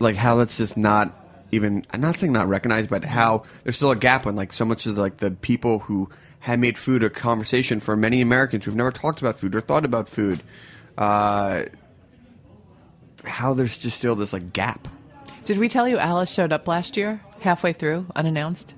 [0.00, 1.12] like how that's just not
[1.52, 4.64] even I'm not saying not recognized, but how there's still a gap when like so
[4.64, 6.08] much of like the people who
[6.40, 9.84] had made food a conversation for many Americans who've never talked about food or thought
[9.84, 10.42] about food.
[10.98, 11.64] Uh,
[13.24, 14.86] how there's just still this like gap.
[15.44, 18.74] Did we tell you Alice showed up last year, halfway through, unannounced?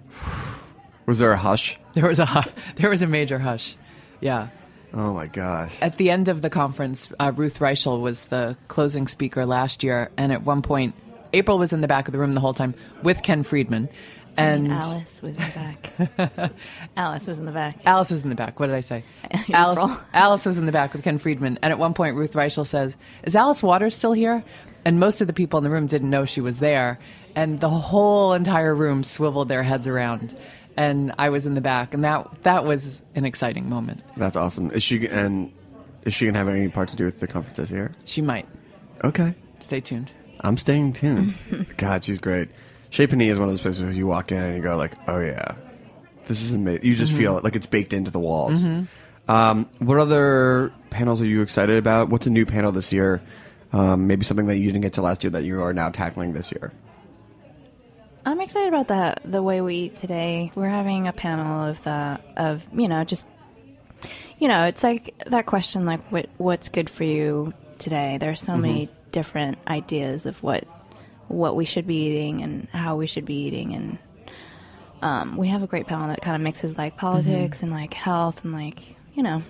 [1.06, 1.78] Was there a hush?
[1.94, 3.74] There was a hu- there was a major hush.
[4.20, 4.48] Yeah.
[4.92, 5.74] Oh my gosh.
[5.80, 10.10] At the end of the conference, uh, Ruth Reichl was the closing speaker last year,
[10.18, 10.94] and at one point,
[11.32, 13.88] April was in the back of the room the whole time with Ken Friedman,
[14.36, 15.52] and Alice was in the
[16.38, 16.52] back.
[16.96, 17.78] Alice was in the back.
[17.86, 18.60] Alice was in the back.
[18.60, 19.02] What did I say?
[19.30, 19.54] April.
[19.56, 21.58] Alice, Alice was in the back with Ken Friedman.
[21.62, 24.44] And at one point, Ruth Reichl says, Is Alice Waters still here?
[24.84, 26.98] And most of the people in the room didn't know she was there.
[27.34, 30.36] And the whole entire room swiveled their heads around.
[30.76, 31.94] And I was in the back.
[31.94, 34.02] And that, that was an exciting moment.
[34.16, 34.70] That's awesome.
[34.72, 35.52] Is she and
[36.02, 37.92] is she gonna have any part to do with the conference this year?
[38.04, 38.46] She might.
[39.04, 39.34] Okay.
[39.60, 40.12] Stay tuned.
[40.40, 41.34] I'm staying tuned.
[41.76, 42.50] God, she's great.
[42.90, 45.18] Chez is one of those places where you walk in and you go like, oh
[45.20, 45.56] yeah,
[46.26, 46.84] this is amazing.
[46.84, 48.64] You just feel it like it's baked into the walls.
[49.28, 52.10] Um, what other panels are you excited about?
[52.10, 53.20] What's a new panel this year?
[53.72, 56.32] Um, maybe something that you didn't get to last year that you are now tackling
[56.32, 56.72] this year.
[58.26, 59.22] I'm excited about that.
[59.24, 60.50] The way we eat today.
[60.56, 63.24] We're having a panel of the of you know just
[64.38, 68.18] you know it's like that question like what what's good for you today.
[68.18, 70.64] There's so many different ideas of what
[71.28, 73.98] what we should be eating and how we should be eating and
[75.02, 78.44] um, we have a great panel that kind of mixes like politics and like health
[78.44, 78.80] and like
[79.14, 79.42] you know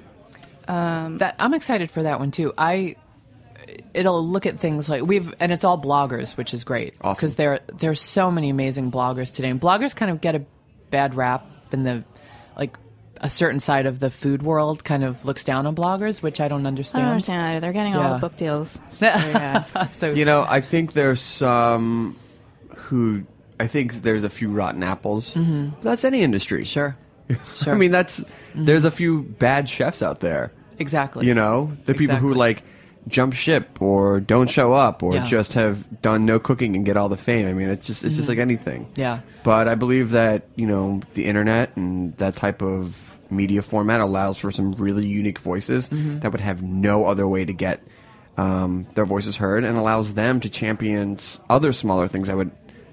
[1.19, 2.53] That I'm excited for that one too.
[2.59, 2.97] I
[3.95, 7.19] it'll look at things like we've and it's all bloggers, which is great Awesome.
[7.21, 9.49] because there there's so many amazing bloggers today.
[9.51, 10.45] And bloggers kind of get a
[10.91, 12.05] bad rap in the
[12.57, 12.77] like
[13.21, 16.49] a certain side of the food world kind of looks down on bloggers, which I
[16.49, 17.03] don't understand.
[17.03, 17.61] I don't understand either.
[17.61, 18.79] They're getting all the book deals.
[18.91, 19.89] So, yeah.
[19.91, 22.17] so You know, I think there's some
[22.75, 23.25] who
[23.59, 25.33] I think there's a few rotten apples.
[25.35, 25.81] Mm-hmm.
[25.83, 26.65] That's any industry.
[26.65, 26.97] sure,
[27.55, 27.75] sure.
[27.75, 28.23] I mean, that's
[28.55, 30.53] there's a few bad chefs out there.
[30.79, 31.27] exactly.
[31.27, 32.63] You know, the people who like
[33.09, 35.25] jump ship or don't show up or Yeah.
[35.25, 37.47] just have done no cooking and get all the fame.
[37.47, 38.87] I mean, it's just it's just like anything.
[38.87, 39.01] Mm-hmm.
[39.01, 39.21] Yeah.
[39.45, 42.97] But I believe that you know the internet and that type of
[43.31, 46.21] media format allows for some really unique voices Mm-hmm.
[46.21, 47.81] that would have no other way to get
[48.37, 52.51] um, their voices heard, and allows them to champion other smaller things that would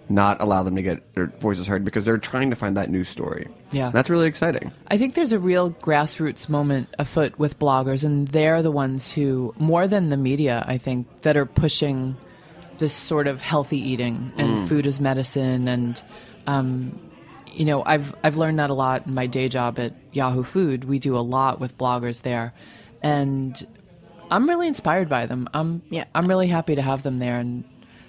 [0.09, 3.03] not allow them to get their voices heard because they're trying to find that new
[3.03, 3.47] story.
[3.71, 3.89] Yeah.
[3.91, 4.71] that's really exciting.
[4.87, 9.53] I think there's a real grassroots moment afoot with bloggers, and they're the ones who,
[9.57, 12.15] more than the media, I think, that are pushing
[12.77, 15.67] this sort of healthy eating and food as medicine.
[15.67, 16.01] And,
[16.47, 16.99] um,
[17.53, 20.83] you know, I've I've learned that a lot in my day job at Yahoo Food.
[20.83, 22.53] We do a lot with bloggers there,
[23.01, 23.65] and
[24.29, 25.47] I'm really inspired by them.
[25.53, 26.05] I'm Yeah.
[26.15, 27.63] I'm really happy to have them there, and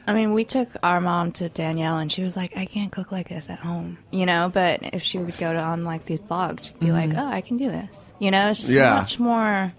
[0.07, 3.11] I mean, we took our mom to Daniel, and she was like, "I can't cook
[3.11, 4.51] like this at home," you know.
[4.53, 7.19] But if she would go to on like these blogs, she'd be like, mm-hmm.
[7.19, 8.51] "Oh, I can do this," you know.
[8.51, 8.97] It's just Yeah.
[8.97, 9.73] much more.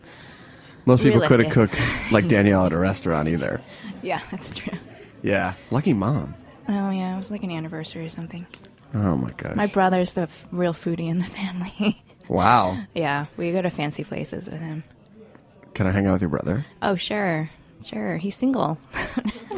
[0.87, 1.79] Most people couldn't Realistic.
[1.79, 3.61] cook like Daniel at a restaurant either.
[4.01, 4.77] Yeah, that's true.
[5.23, 6.35] Yeah, lucky mom.
[6.69, 8.45] Oh yeah, it was like an anniversary or something.
[8.93, 9.55] Oh my gosh.
[9.55, 12.03] My brother's the f- real foodie in the family.
[12.27, 12.77] wow.
[12.93, 14.83] yeah, we go to fancy places with him.
[15.73, 16.65] Can I hang out with your brother?
[16.83, 17.49] Oh, sure.
[17.85, 18.17] Sure.
[18.17, 18.77] He's single.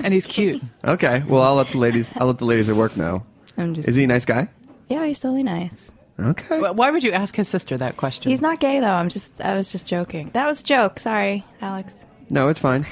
[0.04, 0.62] And he's cute.
[0.86, 1.24] Okay.
[1.28, 2.08] Well, I'll let the ladies.
[2.18, 3.24] I'll let the ladies at work know.
[3.58, 3.88] I'm just.
[3.90, 4.48] Is he a nice guy?
[4.90, 5.90] Yeah, he's totally nice.
[6.20, 6.60] Okay.
[6.60, 8.30] Wh- Why would you ask his sister that question?
[8.30, 8.92] He's not gay though.
[8.94, 9.42] I'm just.
[9.42, 10.30] I was just joking.
[10.34, 11.00] That was a joke.
[11.00, 11.96] Sorry, Alex.
[12.30, 12.86] No, it's fine.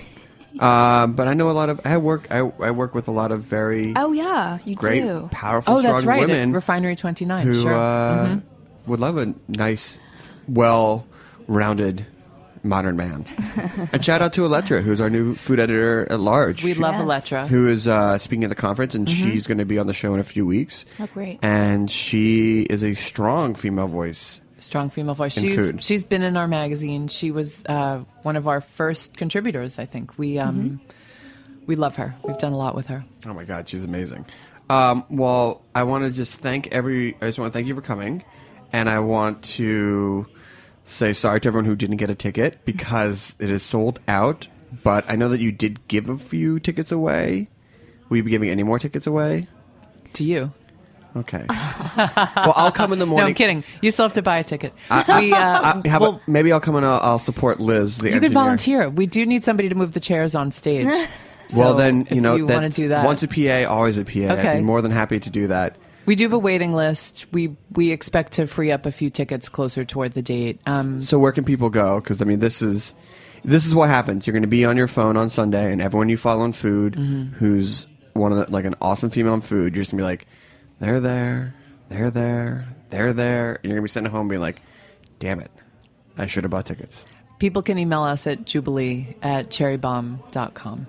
[0.59, 1.79] um, but I know a lot of.
[1.85, 2.25] I work.
[2.31, 5.29] I, I work with a lot of very Oh yeah, you great, do.
[5.31, 6.23] powerful, Oh, that's strong right.
[6.23, 7.45] at women Refinery 29.
[7.45, 7.71] who sure.
[7.71, 8.89] uh, Mm-hmm.
[8.91, 9.99] would love a nice,
[10.47, 12.05] well-rounded,
[12.65, 13.25] modern man.
[13.93, 16.63] and shout out to Elettra, who's our new food editor at large.
[16.63, 17.03] we love Yes.
[17.03, 17.47] Elettra.
[17.47, 19.31] who is uh, speaking at the conference, and Mm-hmm.
[19.31, 20.85] she's going to be on the show in a few weeks.
[20.99, 21.39] Oh, great.
[21.41, 24.41] And she is a strong female voice.
[24.59, 25.37] Strong female voice.
[25.37, 25.83] In She's food.
[25.83, 27.07] she's been in our magazine.
[27.09, 29.77] She was uh, one of our first contributors.
[29.77, 31.65] I think we um, Mm-hmm.
[31.67, 32.15] we love her.
[32.23, 33.03] We've done a lot with her.
[33.25, 34.25] Oh my God, she's amazing.
[34.69, 37.15] Um, well, I want to just thank every.
[37.21, 38.23] I just want to thank you for coming,
[38.73, 40.25] and I want to
[40.85, 44.47] say sorry to everyone who didn't get a ticket because it is sold out.
[44.83, 47.47] But I know that you did give a few tickets away.
[48.09, 49.47] Will you be giving any more tickets away?
[50.13, 50.51] To you.
[51.15, 51.45] Okay.
[51.97, 53.27] well, I'll come in the No, morning.
[53.29, 53.63] I'm kidding.
[53.81, 54.73] You still have to buy a ticket.
[54.91, 57.99] we, uh, how well, about, maybe I'll come and I'll, I'll support Liz.
[57.99, 58.33] The you could engineer.
[58.33, 58.89] volunteer.
[58.89, 60.87] We do need somebody to move the chairs on stage.
[61.55, 63.05] Well, So then if you know you want to do that.
[63.05, 64.11] Once a PA, always a PA.
[64.19, 64.55] I'd Okay.
[64.57, 65.75] be more than happy to do that.
[66.05, 67.25] We do have a waiting list.
[67.31, 70.59] We we expect to free up a few tickets closer toward the date.
[70.65, 71.99] Um, So where can people go?
[71.99, 72.93] Because I mean, this is
[73.43, 74.25] this is what happens.
[74.25, 76.93] You're going to be on your phone on Sunday, and everyone you follow on food,
[76.95, 77.33] Mm-hmm.
[77.35, 80.25] who's one of the, like an awesome female on food, you're just gonna be like,
[80.79, 81.53] they're there,
[81.89, 84.61] they're there, they're there, and you're gonna be sitting at home being like,
[85.19, 85.51] damn it,
[86.17, 87.05] I should have bought tickets.
[87.39, 90.87] people can email us at jubilee at cherrybombe.com.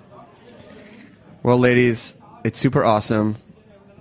[1.43, 3.35] Well, ladies, it's super awesome.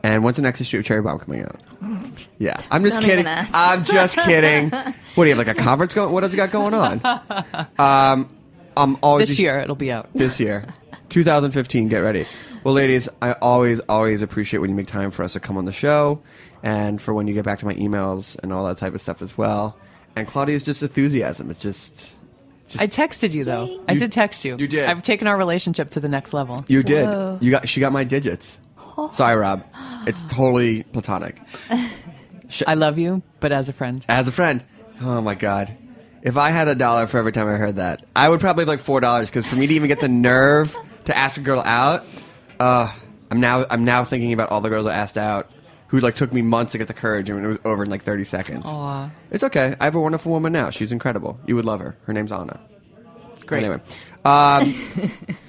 [0.06, 1.60] And when's the next issue of Cherry Bombe coming out?
[2.38, 3.20] Yeah, I'm just Don't kidding.
[3.20, 3.50] even ask.
[3.54, 4.68] I'm just kidding.
[4.70, 6.12] What do you have like a conference going?
[6.12, 7.00] What has it got going on?
[7.78, 8.28] Um,
[8.76, 10.10] I'm always This year it'll be out.
[10.14, 10.66] this year
[11.08, 12.26] 2015 get ready
[12.64, 15.64] well ladies i always always appreciate when you make time for us to come on
[15.64, 16.20] the show
[16.62, 19.22] and for when you get back to my emails and all that type of stuff
[19.22, 19.76] as well
[20.16, 22.12] and claudia's just enthusiasm it's just,
[22.68, 23.82] just I texted you though.
[23.88, 24.56] I You- did text you.
[24.58, 24.88] you did.
[24.88, 26.64] I've taken our relationship to the next level.
[26.68, 27.38] you did Whoa.
[27.40, 28.58] you got she got my digits
[29.12, 29.64] sorry rob.
[30.06, 31.40] It's totally platonic.
[32.66, 34.04] I love you, but as a friend.
[34.08, 34.64] as a friend.
[35.00, 35.76] Oh my god.
[36.22, 38.68] If i had a dollar for every time i heard that i would probably have
[38.68, 41.60] like four dollars because for me to even get the nerve to ask a girl
[41.60, 42.04] out
[42.58, 42.92] uh,
[43.30, 45.52] i'm now i'm now thinking about all the girls i asked out
[45.88, 48.02] who like took me months to get the courage and it was over in like
[48.02, 48.62] 30 seconds.
[48.64, 49.76] Aw, it's okay.
[49.78, 50.70] I have a wonderful woman now.
[50.70, 51.38] She's incredible.
[51.46, 51.96] You would love her.
[52.06, 52.58] Her name's anna.
[53.46, 53.62] Great.
[53.62, 53.80] anyway
[54.24, 54.74] um,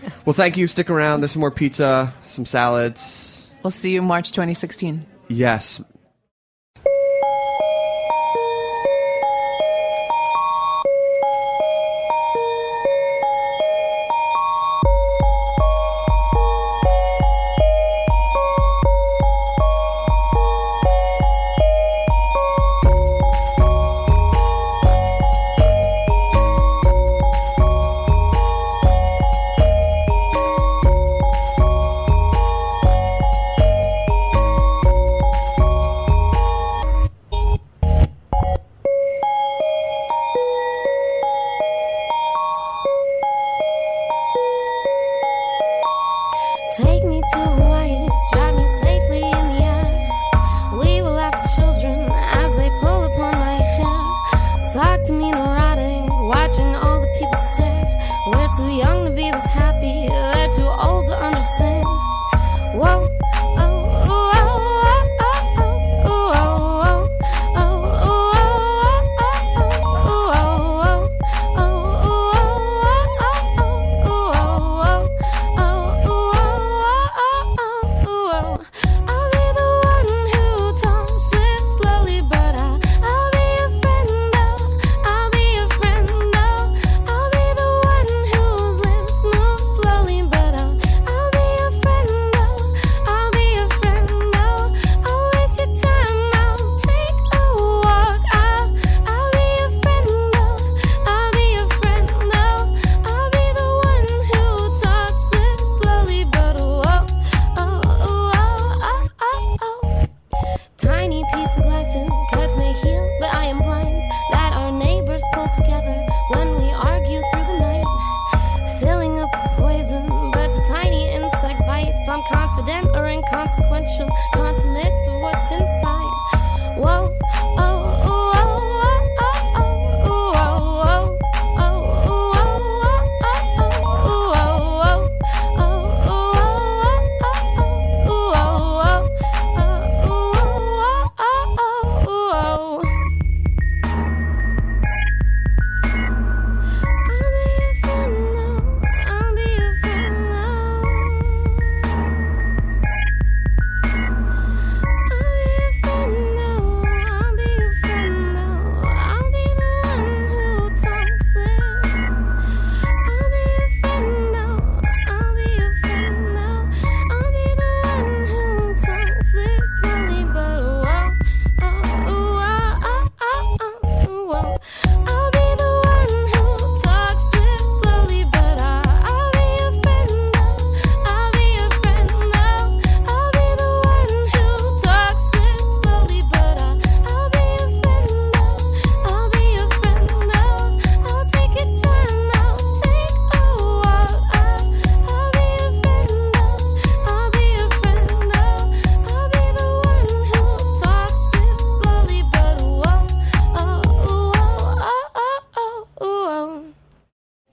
[0.25, 0.67] well thank you.
[0.67, 1.21] Stick around.
[1.21, 3.26] There's some more pizza some salads
[3.63, 5.05] We'll see you March 2016.
[5.29, 5.81] yes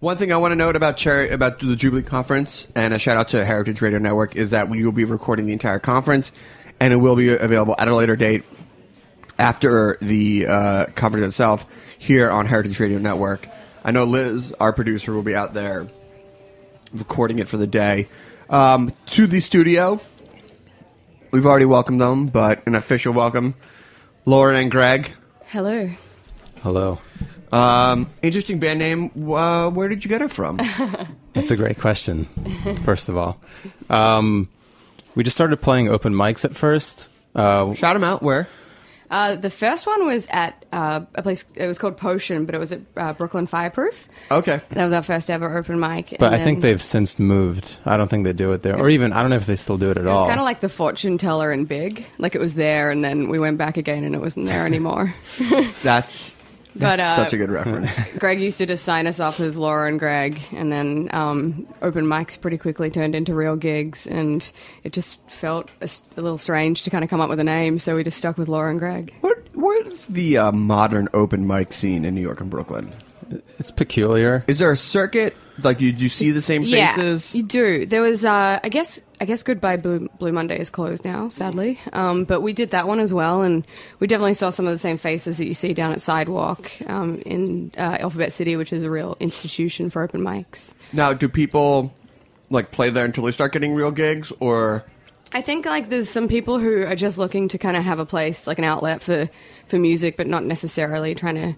[0.05, 3.16] One thing I want to note about Cherry about the Jubilee Conference, and a shout
[3.16, 6.30] out to Heritage Radio Network, is that we will be recording the entire conference,
[6.78, 8.44] and it will be available at a later date
[9.38, 11.64] after the uh, conference itself
[11.98, 13.48] here on Heritage Radio Network.
[13.82, 15.88] I know Liz, our producer, will be out there
[16.92, 18.07] recording it for the day.
[18.50, 20.02] Um, to the studio,
[21.30, 23.55] we've already welcomed them, but an official welcome,
[24.26, 25.12] Lauren and Greg.
[25.46, 25.88] Hello.
[26.62, 26.98] Hello.
[27.55, 29.11] Um, interesting band name.
[29.32, 30.57] Uh, where did you get it from?
[31.34, 32.26] That's a great question.
[32.84, 33.40] First of all,
[33.90, 34.48] um,
[35.14, 37.09] we just started playing open mics at first.
[37.34, 38.22] Uh, Shout them out.
[38.22, 38.48] Where?
[39.11, 41.44] Uh, the first one was at uh, a place.
[41.55, 44.09] It was called Potion, but it was at uh, Brooklyn Fireproof.
[44.30, 44.61] Okay.
[44.70, 46.16] That was our first ever open mic.
[46.18, 47.78] but and I think they've since moved.
[47.84, 49.76] I don't think they do it there, or even I don't know if they still
[49.78, 50.26] do it at It was all.
[50.26, 52.05] kind of like the fortune teller and big.
[52.18, 55.14] Like it was there, and then we went back again, and it wasn't there anymore.
[55.84, 56.34] That's,
[56.75, 57.91] But, that's uh, such a good reference.
[58.18, 62.05] Greg used to just sign us off as Laura and Greg, and then um, open
[62.05, 64.51] mics pretty quickly turned into real gigs, and
[64.83, 67.95] it just felt a little strange to kind of come up with a name, so
[67.95, 69.14] we just stuck with Laura and Greg.
[69.20, 72.93] What, where's the uh, modern open mic scene in New York and Brooklyn?
[73.59, 74.45] it's peculiar.
[74.47, 75.37] Is there a circuit?
[75.62, 77.34] Like, did you see the same faces?
[77.34, 77.86] Yeah, you do.
[77.86, 81.78] There was, uh, I guess, I guess Goodbye Blue, Blue Monday is closed now, sadly.
[81.92, 83.64] Um, but we did that one as well, and
[84.00, 87.20] we definitely saw some of the same faces that you see down at Sidewalk um,
[87.24, 90.74] in uh, Alphabet City, which is a real institution for open mics.
[90.92, 91.94] Now, do people
[92.50, 94.84] like play there until they start getting real gigs, or
[95.32, 98.07] I think like there's some people who are just looking to kind of have a
[98.07, 99.28] place, like an outlet for
[99.68, 101.57] for music, but not necessarily trying to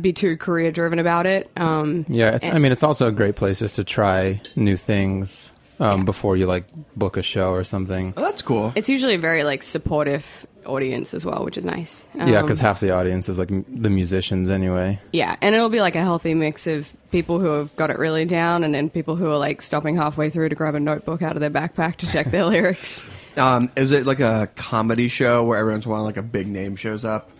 [0.00, 1.50] be too career driven about it.
[1.56, 5.52] Um, Yeah, it's, I mean, it's also a great place just to try new things
[5.80, 6.64] um, before you like
[6.96, 8.14] book a show or something.
[8.16, 8.72] oh, that's cool.
[8.76, 12.06] it's usually a very like supportive audience as well, which is nice.
[12.14, 15.00] yeah, Um, because half the audience is like m- the musicians anyway.
[15.12, 18.24] Yeah, and it'll be like a healthy mix of people who have got it really
[18.24, 21.34] down, and then people who are like stopping halfway through to grab a notebook out
[21.34, 23.02] of their backpack to check their lyrics.
[23.36, 26.22] Um, is it like a comedy show where everyone's once in a while like a
[26.22, 27.30] big name shows up?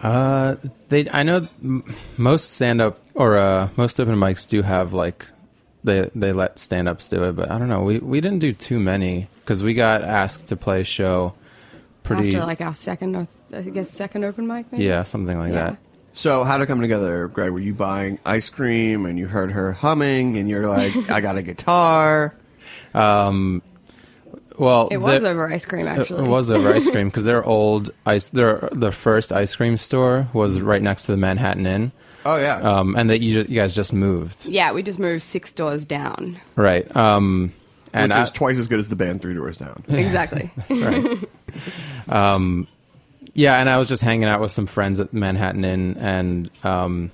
[0.00, 0.56] Uh,
[0.88, 1.48] they I know
[2.16, 5.26] most stand up or uh, most open mics do have like
[5.82, 7.82] they they let stand ups do it, but I don't know.
[7.82, 11.34] We we didn't do too many because we got asked to play a show
[12.02, 14.70] pretty After like our second, or I guess second open mic.
[14.72, 14.84] Maybe?
[14.84, 15.76] yeah something like Yeah.
[16.12, 17.50] So how did it come together, Greg?
[17.50, 21.36] Were you buying ice cream and you heard her humming and you're like, I got
[21.36, 22.36] a guitar?
[22.94, 23.62] Um,
[24.58, 26.24] well, It was the- over ice cream, actually.
[26.24, 30.28] It was over ice cream because their old ice, their the first ice cream store
[30.32, 31.92] was right next to the Manhattan Inn,
[32.24, 32.56] Oh yeah.
[32.60, 35.84] um, and that you, ju- you guys just moved, Yeah, we just moved six doors
[35.86, 36.38] down.
[36.56, 36.84] right?
[36.96, 37.52] Um,
[37.92, 39.84] and Which I- is twice as good as the band three doors down.
[39.88, 40.50] Exactly.
[40.70, 41.18] right.
[42.08, 42.66] um,
[43.34, 47.10] yeah, and I was just hanging out with some friends at Manhattan Inn, and um,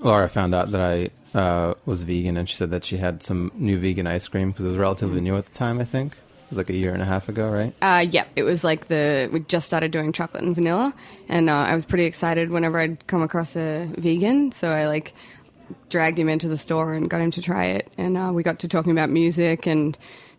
[0.00, 3.52] Laura found out that I uh, was vegan, and she said that she had some
[3.54, 5.78] new vegan ice cream because it was relatively new at the time.
[5.80, 6.16] I think
[6.46, 7.74] it was like a year and a half ago, right?
[7.82, 10.94] Uh, yeah, it was like the we just started doing chocolate and vanilla,
[11.28, 14.52] and uh, I was pretty excited whenever I'd come across a vegan.
[14.52, 15.12] So I like
[15.88, 18.60] dragged him into the store and got him to try it, and uh, we got
[18.60, 19.98] to talking about music and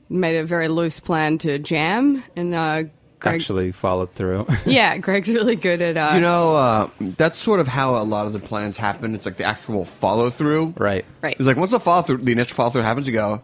[0.09, 2.23] made a very loose plan to jam.
[2.37, 2.83] And uh,
[3.19, 4.47] Greg, Actually, followed through.
[4.65, 8.27] yeah, Greg's really good at uh, You know, uh, that's sort of how a lot
[8.27, 9.13] of the plans happen.
[9.13, 10.75] It's like the actual follow through.
[10.77, 11.03] right.
[11.21, 11.35] right.
[11.35, 13.41] It's like once the follow through, the initial follow through happens, you go,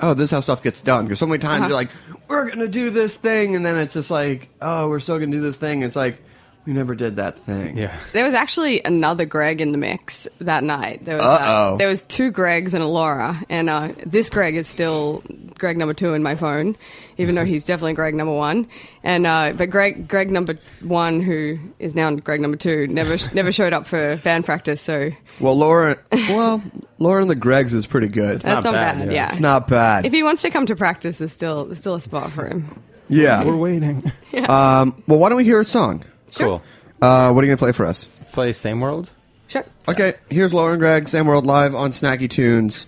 [0.00, 1.68] "Oh, this is how stuff gets done." Because so many times Uh-huh.
[1.68, 1.90] you're like,
[2.28, 5.40] "We're gonna do this thing," and then it's just like, "Oh, we're still gonna do
[5.40, 6.18] this thing." It's like
[6.66, 7.76] we never did that thing.
[7.76, 7.96] Yeah.
[8.12, 11.04] There was actually another Greg in the mix that night.
[11.04, 11.76] There was uh, Uh-oh.
[11.78, 15.22] there was two Gregs and a Laura, and uh, this Greg is still
[15.58, 16.76] Greg number two in my phone,
[17.18, 18.66] even though he's definitely Greg number one.
[19.04, 23.52] And uh, but Greg Greg number one, who is now Greg number two, never never
[23.52, 24.80] showed up for band practice.
[24.80, 25.10] So
[25.40, 26.62] Well, Laura, well,
[26.98, 28.40] Laura and the Gregs is pretty good.
[28.40, 29.06] that's not not, bad, bad.
[29.08, 29.12] yeah.
[29.14, 30.04] Yeah, It's not bad.
[30.04, 32.82] If he wants to come to practice, there's still there's still a spot for him.
[33.08, 33.44] yeah.
[33.44, 34.10] We're waiting.
[34.32, 34.80] Yeah.
[34.80, 36.04] Um, well, why don't we hear a song?
[36.34, 36.62] Cool.
[37.00, 38.06] Uh, what are you gonna play for us?
[38.20, 39.10] Let's play Same World.
[39.48, 39.64] Sure.
[39.88, 42.86] Okay, here's Lauren and Greg, Same World Live on Snacky Tunes.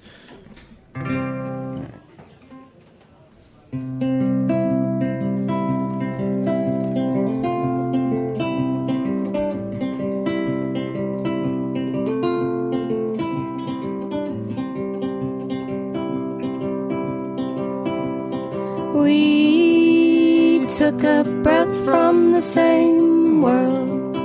[18.94, 24.16] We took a breath from the same world.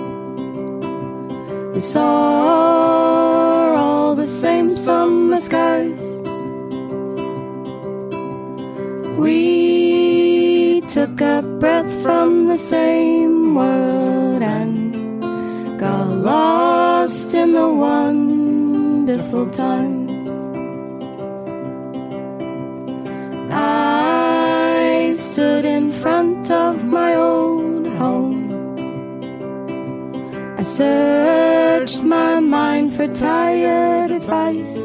[1.75, 2.03] We saw
[3.75, 5.99] all the same summer skies.
[9.17, 15.21] We took a breath from the same world and
[15.79, 20.03] got lost in the wonderful time.
[25.33, 27.42] stood in front of my old
[30.63, 34.77] I searched my mind for tired advice.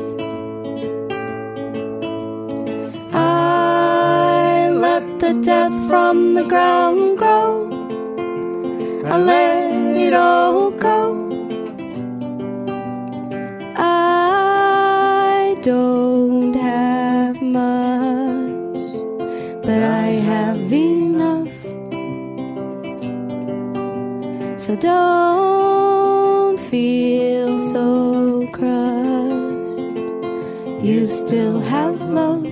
[3.13, 7.71] I let the death from the ground grow.
[9.07, 11.31] I let it all go.
[13.77, 18.91] I don't have much,
[19.63, 21.55] but I have enough.
[24.61, 25.58] So don't
[26.71, 29.99] feel so crushed.
[30.85, 32.45] You still have love.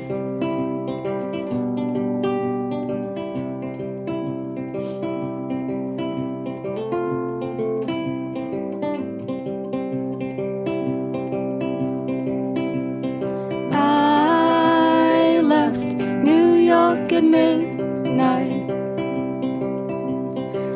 [13.72, 15.92] I left
[16.24, 18.70] New York at midnight.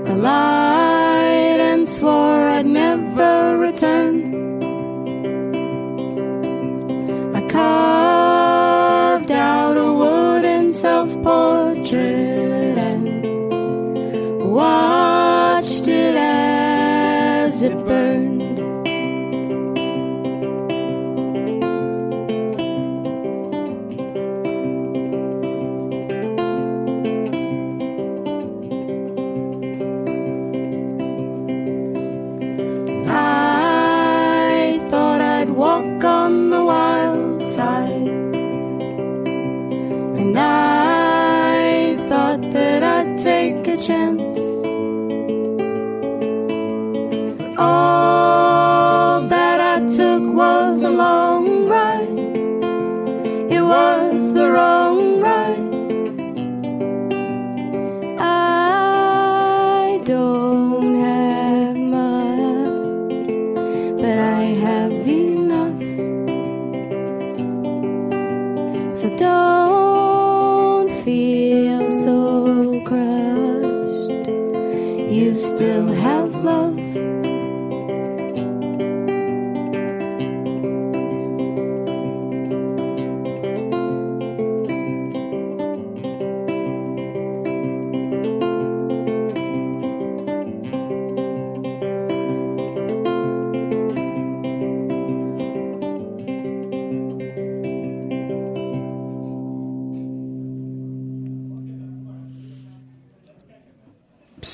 [0.08, 0.22] And
[1.90, 4.29] swore I'd never return.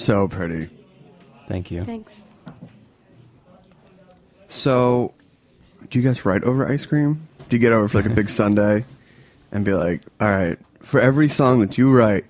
[0.07, 0.69] So pretty.
[1.49, 1.83] Thank you.
[1.83, 2.25] Thanks.
[4.47, 5.13] So,
[5.91, 7.27] do you guys write over ice cream?
[7.49, 8.85] Do you get over for like a big Sunday
[9.51, 12.25] and be like, all right, for every song that you write,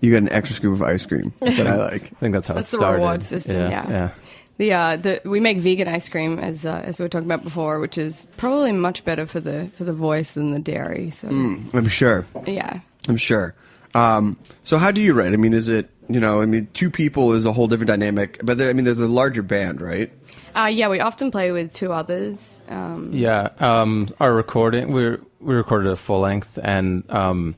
[0.00, 2.06] you get an extra scoop of ice cream that I like?
[2.06, 2.94] I think that's how That's it started.
[2.98, 4.10] the reward system, yeah.
[4.58, 7.44] The uh, the we make vegan ice cream as uh, as we were talking about
[7.44, 11.10] before, which is probably much better for the for the voice than the dairy.
[11.10, 12.26] So Mm, I'm sure.
[12.48, 13.54] yeah, I'm sure.
[13.94, 15.32] Um, so how do you write?
[15.32, 16.40] I mean, is it you know?
[16.42, 19.06] I mean, two people is a whole different dynamic, but there, I mean, there's a
[19.06, 20.12] larger band, right?
[20.54, 20.88] uh, yeah.
[20.88, 22.60] We often play with two others.
[22.68, 27.56] Um, Yeah, um, our recording we we recorded a full length, and um,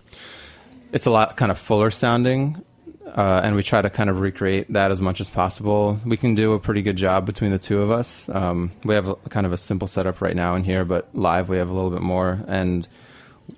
[0.93, 2.63] it's a lot kind of fuller sounding,
[3.07, 5.99] uh, and we try to kind of recreate that as much as possible.
[6.05, 8.29] We can do a pretty good job between the two of us.
[8.29, 11.49] Um, we have a, kind of a simple setup right now in here, but live
[11.49, 12.87] we have a little bit more, and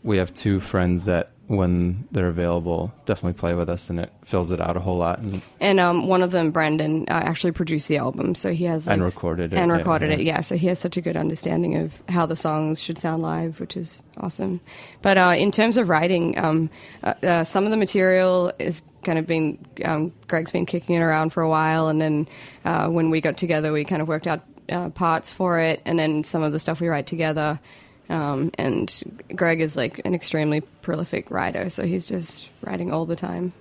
[0.02, 4.50] we have two friends that when they're available definitely play with us, and it fills
[4.50, 5.20] it out a whole lot.
[5.20, 8.88] And And um, one of them, Brandon, uh, actually produced the album, so he has
[8.88, 10.16] And recorded it, and recorded yeah.
[10.16, 10.22] it.
[10.22, 13.60] Yeah, so he has such a good understanding of how the songs should sound live,
[13.60, 14.60] which is awesome.
[15.02, 16.70] But uh, in terms of writing, um,
[17.04, 21.00] uh, uh, some of the material is kind of been um, Greg's been kicking it
[21.00, 22.28] around for a while, and then
[22.64, 25.98] uh, when we got together, we kind of worked out uh, parts for it, and
[25.98, 27.60] then some of the stuff we write together.
[28.08, 29.02] Um, and
[29.34, 33.52] Greg is like an extremely prolific writer, so he's just writing all the time.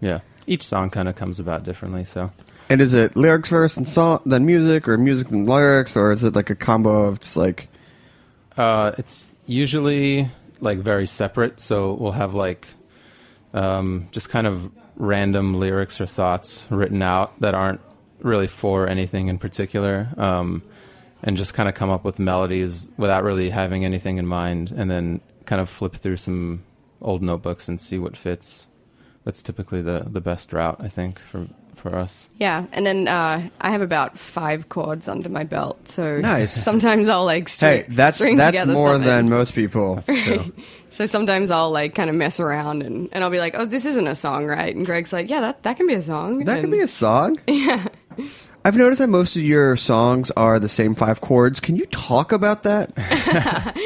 [0.00, 2.04] yeah, each song kind of comes about differently.
[2.04, 2.30] So
[2.68, 6.24] And is it lyrics first and song, then music, or music and lyrics, or is
[6.24, 7.68] it like a combo of just like?
[8.56, 10.30] Uh, it's usually
[10.60, 11.60] like very separate.
[11.60, 12.66] So we'll have like
[13.54, 17.80] um, just kind of random lyrics or thoughts written out that aren't
[18.20, 20.62] really for anything in particular, um,
[21.22, 24.90] and just kind of come up with melodies without really having anything in mind, and
[24.90, 26.62] then kind of flip through some
[27.00, 28.66] old notebooks and see what fits.
[29.24, 32.28] That's typically the the best route, I think, for for us.
[32.38, 36.54] Yeah, and then uh, I have about five chords under my belt, so Nice.
[36.64, 39.06] sometimes I'll like string, Hey, that's string that's together more something.
[39.06, 40.00] than most people.
[40.02, 40.52] So,
[40.90, 43.84] So sometimes I'll like kind of mess around and, and I'll be like, oh, this
[43.84, 44.74] isn't a song, right?
[44.74, 46.38] And Greg's like, yeah, that, that can be a song.
[46.44, 47.36] That could And- be a song.
[47.46, 47.86] Yeah.
[48.66, 51.60] I've noticed that most of your songs are the same five chords.
[51.60, 52.90] Can you talk about that?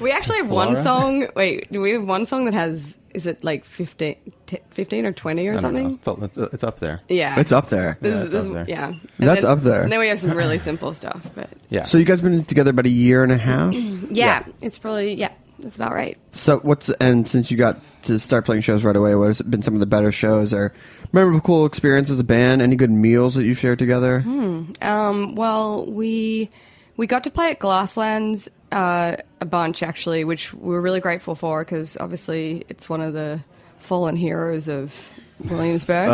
[0.00, 0.82] We actually have one Laura?
[0.82, 1.28] song.
[1.36, 4.16] Wait, do we have one song that has, is it like 15,
[4.46, 5.88] t- 15 or 20 or I don't something?
[5.88, 5.94] know.
[5.94, 7.00] It's, all- it's, it's up there.
[7.08, 7.38] Yeah.
[7.38, 7.96] It's up there.
[8.00, 8.66] This Yeah, is- it's this up there.
[8.68, 8.86] Yeah.
[8.88, 9.82] And That's then- up there.
[9.84, 11.84] And then we have some really simple stuff, but Yeah.
[11.84, 13.72] So you guys been together about a year and a half.
[14.10, 16.18] yeah, it's probably, yeah, that's about right.
[16.32, 19.62] So what's and since you got to start playing shows right away, what has been
[19.62, 20.72] some of the better shows or
[21.12, 22.62] memorable cool experiences as a band?
[22.62, 24.20] Any good meals that you've shared together?
[24.82, 26.50] Um, well, we
[26.96, 31.64] we got to play at Glasslands uh, a bunch actually, which we're really grateful for
[31.64, 33.40] because obviously it's one of the
[33.78, 34.92] fallen heroes of
[35.48, 36.08] Williamsburg.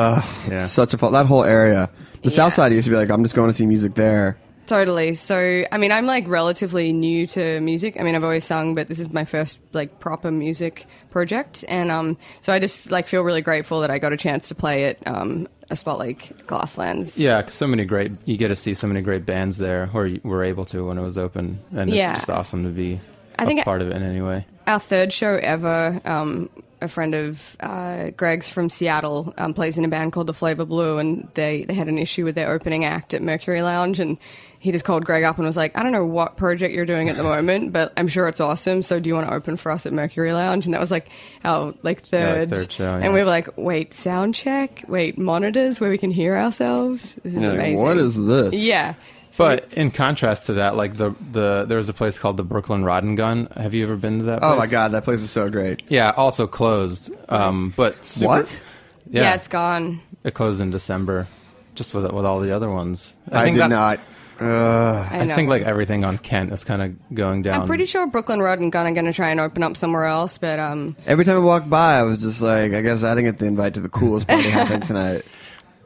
[0.48, 0.66] yeah.
[0.66, 1.90] Such a fun that whole area.
[2.22, 4.36] The South Side used to be like, I'm just going to see music there.
[4.70, 5.14] Totally.
[5.14, 7.96] So, I mean, I'm like relatively new to music.
[7.98, 11.90] I mean, I've always sung, but this is my first like proper music project, and
[11.90, 14.84] um, so I just like feel really grateful that I got a chance to play
[14.84, 17.18] at um, a spot like Glasslands.
[17.18, 18.12] Yeah, 'cause so many great.
[18.26, 20.98] You get to see so many great bands there, or you were able to when
[20.98, 22.10] it was open, and Yeah.
[22.12, 23.00] it's just awesome to be
[23.40, 24.46] I a think part of it in any way.
[24.68, 26.48] our third show ever, um,
[26.80, 30.66] a friend of uh, Greg's from Seattle um, plays in a band called The Flavr
[30.68, 34.16] Blue, and they, they had an issue with their opening act at Mercury Lounge, and
[34.60, 37.08] he just called Greg up and was like, I don't know what project you're doing
[37.08, 38.82] at the moment, but I'm sure it's awesome.
[38.82, 40.66] So do you want to open for us at Mercury Lounge?
[40.66, 41.08] And that was like
[41.44, 45.80] our like Yeah, third, third show, and we were like, wait, sound check, wait, monitors
[45.80, 47.16] where we can hear ourselves.
[47.24, 47.82] This is You're amazing.
[47.82, 48.54] what is this?
[48.54, 48.94] Yeah.
[49.32, 52.42] So But in contrast to that, like the the there was a place called the
[52.44, 53.46] Brooklyn Rod and Gun.
[53.56, 54.40] Have you ever been to that?
[54.42, 55.82] Oh my god, that place is so great.
[55.88, 57.10] Yeah, also closed.
[57.28, 58.60] Um, but super, What?
[59.08, 59.34] Yeah, yeah.
[59.34, 60.00] it's gone.
[60.24, 61.28] it closed in December,
[61.76, 63.14] just with with all the other ones.
[63.30, 64.00] I, think did that- not.
[64.40, 67.60] Uh, I, I think like everything on Kent is kind of going down.
[67.60, 70.04] I'm pretty sure Brooklyn Rod and Gun are going to try and open up somewhere
[70.04, 73.14] else, but um, every time I walked by, I was just like, I guess I
[73.14, 75.24] didn't get the invite to the coolest party happening tonight.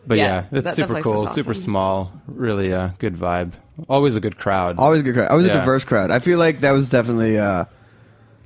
[0.06, 3.54] But Yeah, yeah, it's that super place cool, was super small, really uh, good vibe.
[3.88, 4.78] Always a good crowd.
[4.78, 5.30] Always a good crowd.
[5.30, 6.10] Always a diverse crowd.
[6.10, 7.64] I feel like that was definitely uh,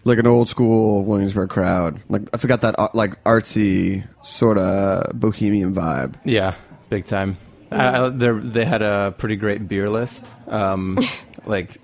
[0.05, 2.01] like an old school Williamsburg crowd.
[2.09, 6.15] Like I forgot that uh, like artsy sort of bohemian vibe.
[6.25, 6.55] Yeah,
[6.89, 7.37] big time.
[7.71, 10.27] I, I, they're- had a pretty great beer list.
[10.47, 10.99] Um,
[11.45, 11.77] like,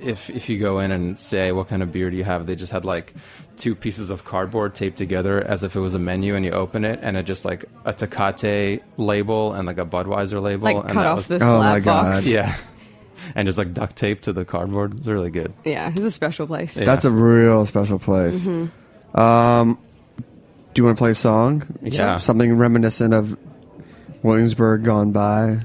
[0.00, 2.56] if if you go in and say what kind of beer do you have, they
[2.56, 3.12] just had like
[3.56, 6.84] two pieces of cardboard taped together as if it was a menu, and you open
[6.84, 10.86] it, and it just like a Tecate label and like a Budweiser label, like and
[10.88, 12.20] cut that off was- the Oh my box.
[12.20, 12.24] God.
[12.24, 12.56] yeah,
[13.34, 14.98] and just like duct tape to the cardboard.
[14.98, 15.52] It's really good.
[15.66, 16.76] Yeah, it's a special place.
[16.76, 16.84] Yeah.
[16.86, 18.46] That's a real special place.
[18.46, 19.78] Um,
[20.72, 21.66] do you want to play a song?
[21.82, 22.16] Yeah.
[22.18, 23.36] Something reminiscent of
[24.22, 25.60] Williamsburg gone by.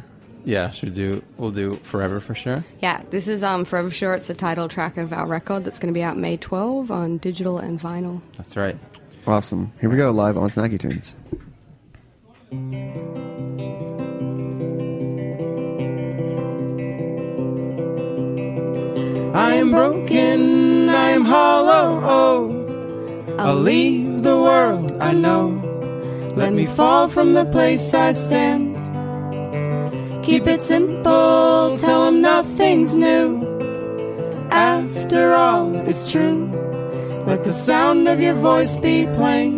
[0.46, 1.24] Yeah, should do.
[1.38, 2.64] We'll do forever for sure.
[2.80, 4.14] Yeah, this is um, Forever Sure.
[4.14, 7.18] It's the title track of our record that's going to be out May 12 on
[7.18, 8.22] digital and vinyl.
[8.38, 8.78] That's right.
[9.26, 9.74] Awesome.
[9.82, 11.16] Here we go, live on Snacky Tunes.
[19.36, 22.00] I am broken, I am hollow.
[22.04, 25.65] Oh, I'll leave the world I know.
[26.36, 28.76] Let me fall from the place I stand.
[30.26, 33.28] Keep it simple, tell 'em nothing's new.
[34.52, 36.50] After all, it's true.
[37.26, 39.54] Let the sound of your voice be plain.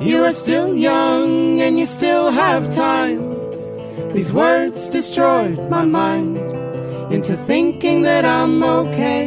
[0.00, 3.22] You are still young and you still have time.
[4.12, 6.36] These words destroyed my mind
[7.10, 9.24] into thinking that I'm okay.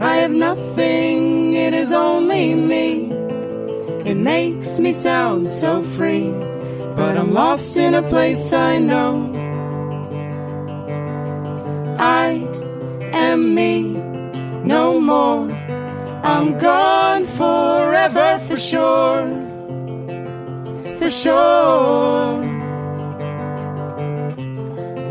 [0.00, 1.35] I have nothing,
[1.66, 3.10] it is only me.
[4.10, 6.30] It makes me sound so free,
[6.94, 9.12] but I'm lost in a place I know.
[11.98, 12.28] I
[13.12, 13.82] am me,
[14.74, 15.50] no more.
[16.32, 19.24] I'm gone forever for sure,
[20.98, 22.44] for sure.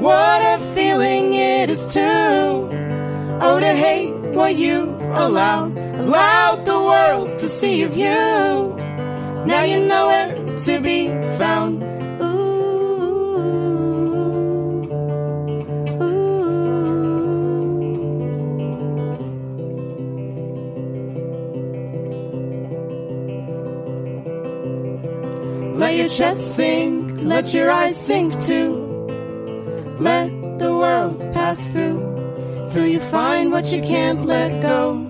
[0.05, 2.45] What a feeling it is to
[3.41, 8.75] Oh to hate what you've allowed Allowed the world to see of you.
[9.45, 11.81] Now you know where to be found.
[25.79, 28.73] Let your chest sink, let your eyes sink too.
[29.99, 30.29] Let
[30.59, 35.04] the world pass through till you find what you can't let go.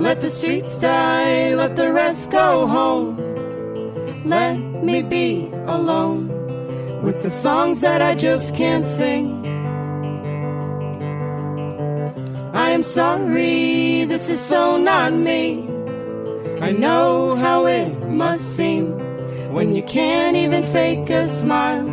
[0.00, 3.16] Let the streets die, let the rest go home.
[4.24, 6.28] let me be alone
[7.02, 9.46] with the songs that I just can't sing.
[12.54, 15.68] I am sorry, this is so not me.
[16.60, 18.98] I know how it must seem
[19.52, 21.88] when you can't even fake a smile.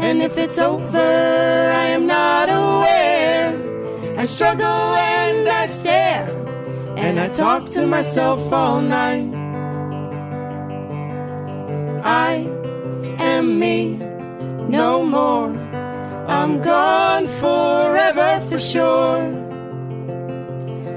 [0.00, 3.48] And if it's over, I am not aware.
[4.18, 5.99] I struggle and I stare,
[7.00, 9.28] and I talk to myself all night.
[12.04, 12.46] I
[13.18, 13.96] am me,
[14.68, 15.50] no more.
[16.28, 19.22] I'm gone forever for sure.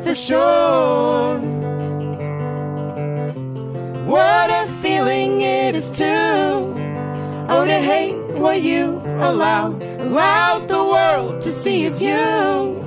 [0.04, 1.39] For sure.
[4.06, 6.74] What a feeling it is to
[7.49, 12.82] Oh, to hate what you allow, Allowed the world to see of you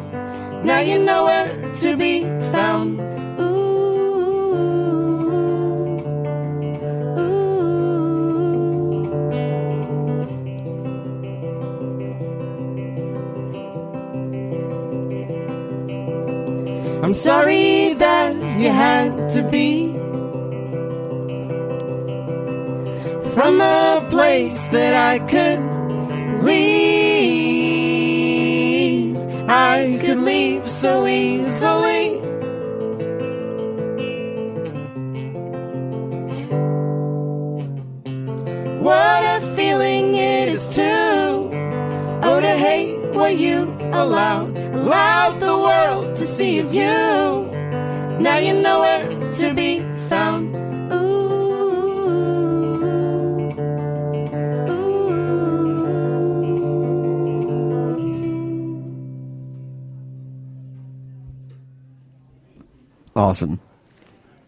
[0.64, 3.00] Now you know where to be found
[17.06, 19.92] I'm sorry that you had to be
[23.32, 25.60] from a place that I could
[26.42, 27.26] leave.
[29.48, 29.95] I
[30.86, 32.20] so easily.
[38.86, 40.92] What a feeling it is to
[42.22, 43.58] oh to hate what you
[44.02, 46.96] allowed, allowed the world to see of you.
[48.26, 49.72] Now you know where to be
[63.16, 63.58] Awesome.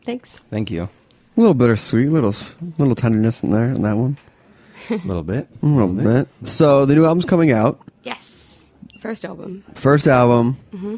[0.05, 0.37] Thanks.
[0.51, 0.85] Thank you.
[0.85, 4.17] A little bittersweet, little s- little tenderness in there in that one.
[4.91, 5.49] A little bit.
[5.63, 6.29] A little bit.
[6.45, 7.81] So the new album's coming out.
[8.03, 8.65] Yes.
[9.01, 9.65] First album.
[9.75, 10.55] First album.
[10.73, 10.97] hmm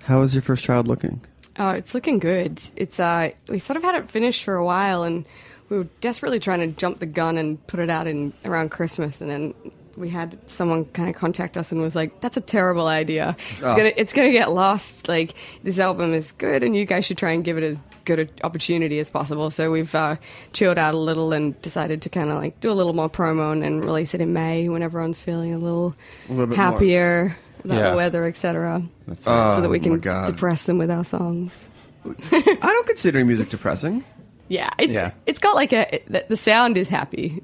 [0.00, 1.20] How is your first child looking?
[1.58, 2.62] Oh, it's looking good.
[2.76, 5.24] It's uh, we sort of had it finished for a while, and
[5.68, 9.20] we were desperately trying to jump the gun and put it out in around Christmas,
[9.20, 9.54] and then
[9.96, 13.36] we had someone kind of contact us and was like, "That's a terrible idea.
[13.52, 13.76] It's Oh.
[13.76, 15.08] gonna it's gonna get lost.
[15.08, 18.18] Like this album is good, and you guys should try and give it as good
[18.18, 20.16] an opportunity as possible." So we've uh,
[20.52, 23.52] chilled out a little and decided to kind of like do a little more promo
[23.52, 25.94] and, and release it in May when everyone's feeling a little,
[26.28, 26.64] A little bit more.
[26.72, 27.90] happier about Yeah.
[27.90, 28.82] the weather, etc.
[29.06, 30.26] That's So that we Oh, can God.
[30.26, 31.68] depress them with our songs.
[32.04, 34.04] I don't consider music depressing,
[34.48, 35.12] Yeah, it's Yeah.
[35.26, 37.42] it's got like a it, the, the sound is happy.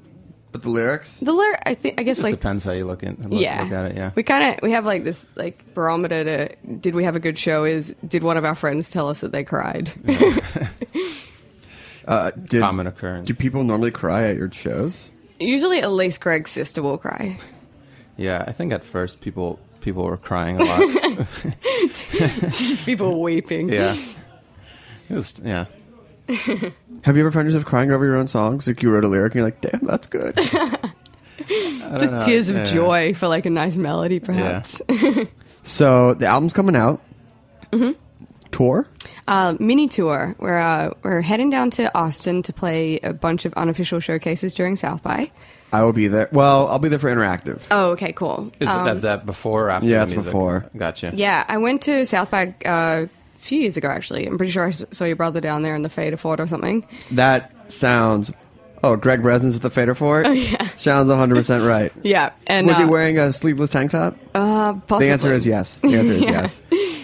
[0.51, 1.15] But the lyrics.
[1.17, 3.61] The lyric, I think, I guess Just like depends how you look at look, yeah,
[3.63, 3.97] look at it.
[3.97, 4.11] Yeah.
[4.15, 7.37] We kind of we have like this like barometer to did we have a good
[7.37, 7.63] show?
[7.65, 9.91] Is did one of our friends tell us that they cried?
[12.09, 13.27] Uh, did, Common occurrence.
[13.27, 15.09] Do people normally cry at your shows?
[15.39, 17.37] Usually, at least Greg's sister will cry.
[18.17, 21.27] Yeah, I think at first people people were crying a lot.
[22.11, 23.69] Just people weeping.
[23.73, 23.95] yeah.
[25.07, 25.65] It was yeah.
[27.03, 28.67] Have you ever found yourself crying over your own songs?
[28.67, 30.35] Like you wrote a lyric and you're like, "Damn, that's good."
[31.47, 32.65] Just know, tears of yeah.
[32.65, 34.81] joy for like a nice melody, perhaps.
[35.63, 37.01] so the album's coming out.
[37.71, 37.95] Mhm.
[38.51, 38.87] Tour.
[39.27, 40.35] Uh, mini tour.
[40.39, 44.75] We're uh, we're heading down to Austin to play a bunch of unofficial showcases during
[44.75, 45.31] South by.
[45.71, 46.29] I will be there.
[46.31, 47.61] Well, I'll be there for interactive.
[47.69, 48.51] Oh, okay, cool.
[48.59, 49.87] Is Um, that's that before or after?
[49.87, 50.31] Yeah, the it's music?
[50.31, 50.65] before.
[50.75, 51.11] Gotcha.
[51.15, 53.05] Yeah, I went to South by uh,
[53.39, 53.87] a few years ago.
[53.89, 56.47] Actually, I'm pretty sure I saw your brother down there in the Fader Fort or
[56.47, 56.85] something.
[57.11, 58.31] That sounds.
[58.81, 60.25] Oh, Greg Bresnitz's at the Fader Fort.
[60.25, 60.69] Oh, yeah.
[60.75, 61.91] sounds 100 percent right.
[62.03, 64.15] Yeah, and was he uh, wearing a sleeveless tank top?
[64.33, 65.07] Uh, possibly.
[65.07, 65.75] The answer is yes.
[65.75, 66.31] The answer is Yeah.
[66.31, 66.61] yes.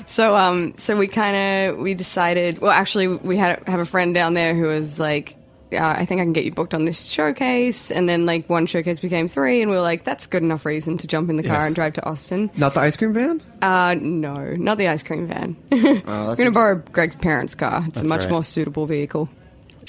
[0.07, 1.36] So um, so we kind
[1.71, 2.59] of we decided.
[2.59, 5.36] Well, actually, we had have a friend down there who was like.
[5.74, 8.66] Uh, I think I can get you booked on this showcase, and then like one
[8.68, 11.43] showcase became three, and we were like, "That's good enough reason to jump in the
[11.43, 11.66] car Yeah.
[11.66, 13.41] and drive to Austin." Not the ice cream van.
[13.61, 15.55] Uh, no, not the ice cream van.
[16.07, 17.84] Oh, we're going to borrow Greg's parents' car.
[17.88, 18.30] It's a much right.
[18.30, 19.28] more suitable vehicle.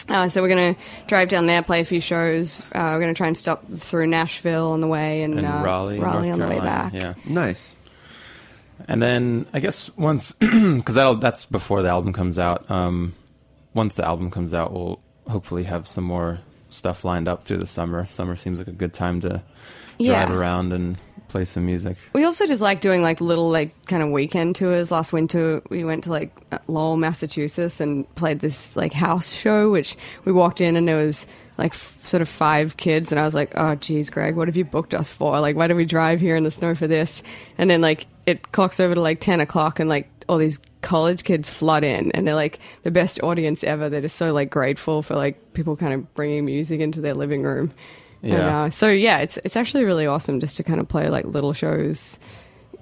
[0.08, 2.60] Uh, so we're going to drive down there, play a few shows.
[2.72, 5.62] Uh, we're going to try and stop through Nashville on the way and, And uh,
[5.64, 6.94] Raleigh, Raleigh North on the way Carolina, back.
[6.94, 7.14] Yeah.
[7.26, 7.74] Nice.
[8.88, 12.70] And then I guess once, because that'll that's before the album comes out.
[12.70, 13.14] Um,
[13.74, 17.66] once the album comes out, we'll hopefully have some more stuff lined up through the
[17.66, 18.06] summer.
[18.06, 19.42] Summer seems like a good time to
[19.98, 20.24] Yeah.
[20.26, 20.98] drive around and
[21.28, 21.96] play some music.
[22.12, 24.90] We also just like doing like little like kind of weekend tours.
[24.90, 26.32] Last winter we went to like
[26.68, 29.70] Lowell, Massachusetts, and played this like house show.
[29.70, 31.26] Which we walked in and there was
[31.58, 34.56] like f- sort of five kids, and I was like, "Oh, geez, Greg, what have
[34.56, 35.40] you booked us for?
[35.40, 37.22] Like, why do we drive here in the snow for this?"
[37.58, 41.24] And then like it clocks over to like ten o'clock, and like all these college
[41.24, 43.88] kids flood in, and they're like the best audience ever.
[43.88, 47.42] They're just so like grateful for like people kind of bringing music into their living
[47.42, 47.72] room.
[48.22, 48.62] And, Yeah.
[48.64, 51.52] uh, so yeah, it's it's actually really awesome just to kind of play like little
[51.52, 52.18] shows,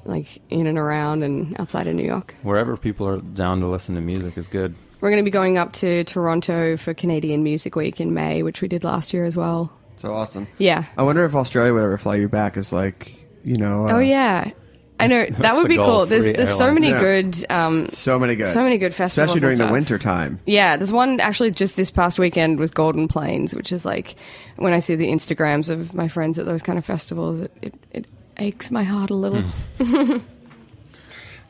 [0.04, 2.34] like in and around and outside of New York.
[2.42, 4.74] Wherever people are down to listen to music is good.
[5.00, 8.62] We're going to be going up to Toronto for Canadian Music Week in May, which
[8.62, 9.70] we did last year as well.
[9.96, 10.46] So awesome.
[10.56, 10.84] Yeah.
[10.96, 13.14] I wonder if Australia would ever fly you back as like
[13.44, 13.86] you know.
[13.88, 14.50] Uh, oh yeah,
[15.04, 16.06] I know that would be goal, cool.
[16.06, 17.00] There's there's so many Yeah.
[17.00, 18.48] good, um, So many good.
[18.52, 19.72] so many good festivals, especially during the stuff.
[19.72, 20.40] winter time.
[20.46, 24.16] Yeah, there's one actually just this past weekend was Golden Plains, which is like
[24.56, 27.74] when I see the Instagrams of my friends at those kind of festivals, it, it,
[27.92, 28.06] it
[28.38, 29.42] aches my heart a little.
[29.80, 30.16] Hmm.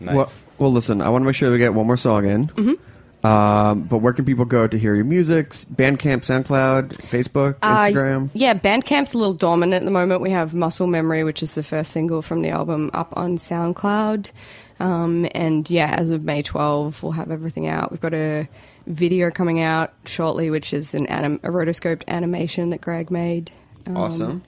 [0.01, 1.01] Well, well, listen.
[1.01, 2.79] I want to make sure we get one more song in.
[3.25, 5.51] Um, but where can people go to hear your music?
[5.75, 8.29] Bandcamp, SoundCloud, Facebook, Uh, Instagram.
[8.35, 10.21] yeah, Bandcamp's a little dominant at the moment.
[10.21, 14.31] We have Muscle Memory, which is the first single from the album, up on SoundCloud.
[14.79, 17.91] Um, and yeah, as of May 12, we'll have everything out.
[17.91, 18.47] We've got a
[18.87, 23.51] video coming out shortly, which is an anim- a rotoscoped animation that Greg made.
[23.87, 24.43] Um, Awesome.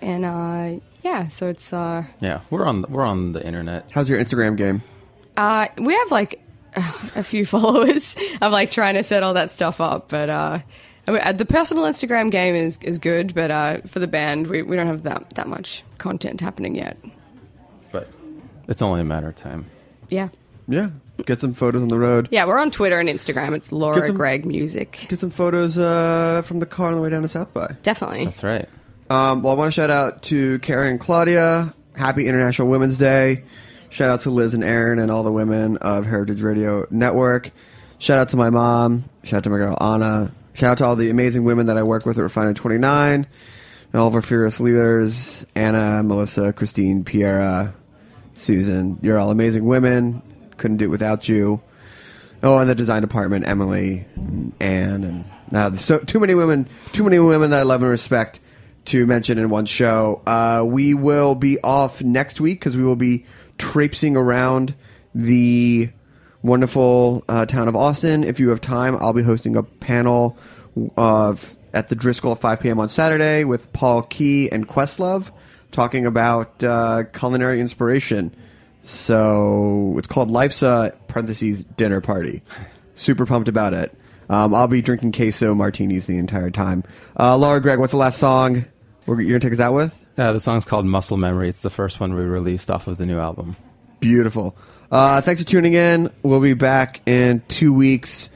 [0.00, 3.90] And uh, yeah, so it's uh, Yeah, we're on we're on the internet.
[3.92, 4.82] How's your Instagram game?
[5.36, 6.40] uh, we have like
[6.74, 8.16] a few followers.
[8.40, 10.58] I'm like trying to set all that stuff up, but uh,
[11.06, 14.46] I mean, uh, the personal Instagram game is, is good, but uh, for the band,
[14.48, 16.96] we, we don't have that that much content happening yet.
[17.92, 18.08] But
[18.68, 19.66] it's only a matter of time.
[20.10, 20.28] Yeah,
[20.66, 20.90] Yeah,
[21.26, 22.28] get some photos on the road.
[22.30, 23.54] yeah, we're on Twitter and Instagram.
[23.56, 25.06] It's Laura some- Gregg Music.
[25.08, 27.74] Get some photos uh, from the car on the way down to South by.
[27.82, 28.24] Definitely.
[28.24, 28.66] That's right.
[29.10, 31.74] Um, well, I want to shout out to Kerry and Claudia.
[31.96, 33.44] Happy International Women's Day.
[33.90, 37.50] Shout out to Liz and Aaron and all the women of Heritage Radio Network.
[37.98, 39.04] Shout out to my mom.
[39.24, 40.30] Shout out to my girl Anna.
[40.52, 43.26] Shout out to all the amazing women that I work with at Refinery 29.
[43.90, 47.72] And all of our fearless leaders Anna, Melissa, Christine, Piera,
[48.34, 48.98] Susan.
[49.02, 50.22] You're all amazing women.
[50.58, 51.60] Couldn't do it without you.
[52.42, 54.06] Oh, and the design department, Emily,
[54.60, 58.38] Anne, and uh, so too many women, too many women that I love and respect
[58.86, 60.22] to mention in one show.
[60.26, 63.26] Uh, we will be off next week because we will be
[63.58, 64.74] traipsing around
[65.14, 65.90] the
[66.42, 68.24] wonderful uh, town of Austin.
[68.24, 70.36] If you have time, I'll be hosting a panel
[70.96, 72.80] of at the Driskill at 5 p.m.
[72.80, 75.30] on Saturday with Paul Qui and Questlove
[75.70, 78.34] talking about uh, culinary inspiration.
[78.84, 82.42] So it's called Life's a parentheses dinner party.
[82.94, 83.94] Super pumped about it.
[84.30, 86.84] Um, I'll be drinking queso martinis the entire time.
[87.18, 88.64] Uh, Laura, Greg, what's the last song
[89.06, 90.04] you're gonna take us out with?
[90.18, 91.48] Yeah, the song's called Muscle Memory.
[91.48, 93.56] It's the first one we released off of the new album.
[94.00, 94.56] Beautiful.
[94.90, 96.10] Uh, thanks for tuning in.
[96.24, 98.28] We'll be back in two weeks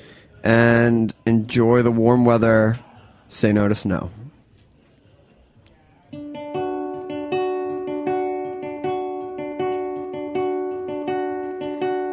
[0.45, 2.79] and enjoy the warm weather.
[3.31, 4.11] Say no to snow.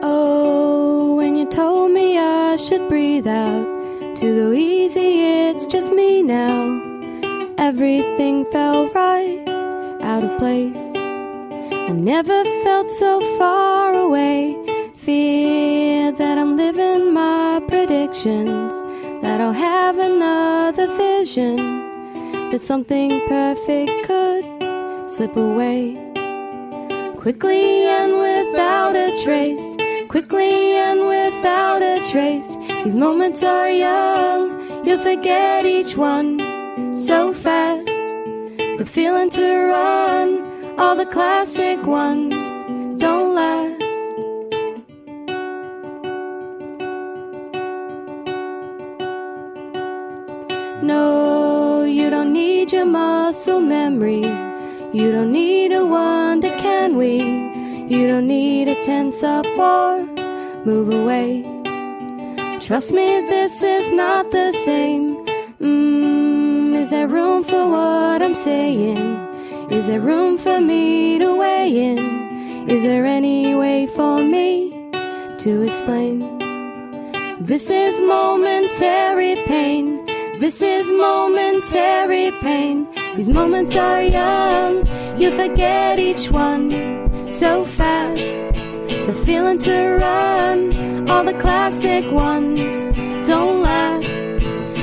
[0.01, 6.23] Oh, when you told me I should breathe out to go easy, it's just me
[6.23, 6.77] now.
[7.59, 9.43] Everything felt right,
[10.09, 10.87] out of place.
[11.91, 14.57] I never felt so far away.
[14.95, 18.73] Fear that I'm living my predictions,
[19.21, 21.57] that I'll have another vision,
[22.49, 24.45] that something perfect could
[25.07, 25.81] slip away.
[27.23, 29.69] Quickly and without a trace,
[30.07, 32.57] quickly and without a trace.
[32.83, 36.29] These moments are young, you'll forget each one
[36.97, 37.88] so fast.
[38.79, 42.33] The feeling to run, all the classic ones
[42.97, 43.81] don't last.
[50.81, 54.21] No, you don't need your muscle memory.
[54.93, 57.17] You don't need a wonder, can we?
[57.93, 60.05] You don't need a tense up or
[60.63, 61.43] move away.
[62.61, 65.17] Trust me, this is not the same.
[65.59, 66.28] Mm,
[66.89, 68.97] is there room for what I'm saying?
[69.69, 72.67] Is there room for me to weigh in?
[72.67, 74.71] Is there any way for me
[75.37, 76.17] to explain?
[77.39, 80.03] This is momentary pain.
[80.39, 82.87] This is momentary pain.
[83.15, 84.83] These moments are young.
[85.21, 86.71] You forget each one
[87.31, 88.31] so fast.
[89.05, 91.07] The feeling to run.
[91.07, 92.59] All the classic ones
[93.27, 94.09] don't last.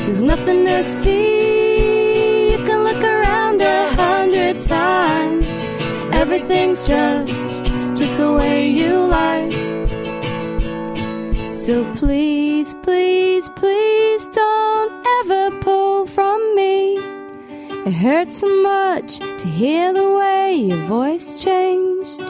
[0.05, 1.36] There's nothing to see.
[4.57, 5.47] Hundred times.
[6.15, 9.53] Everything's just, just the way you like.
[11.59, 16.97] So please, please, please don't ever pull from me.
[17.87, 22.21] It hurts so much to hear the way your voice changed.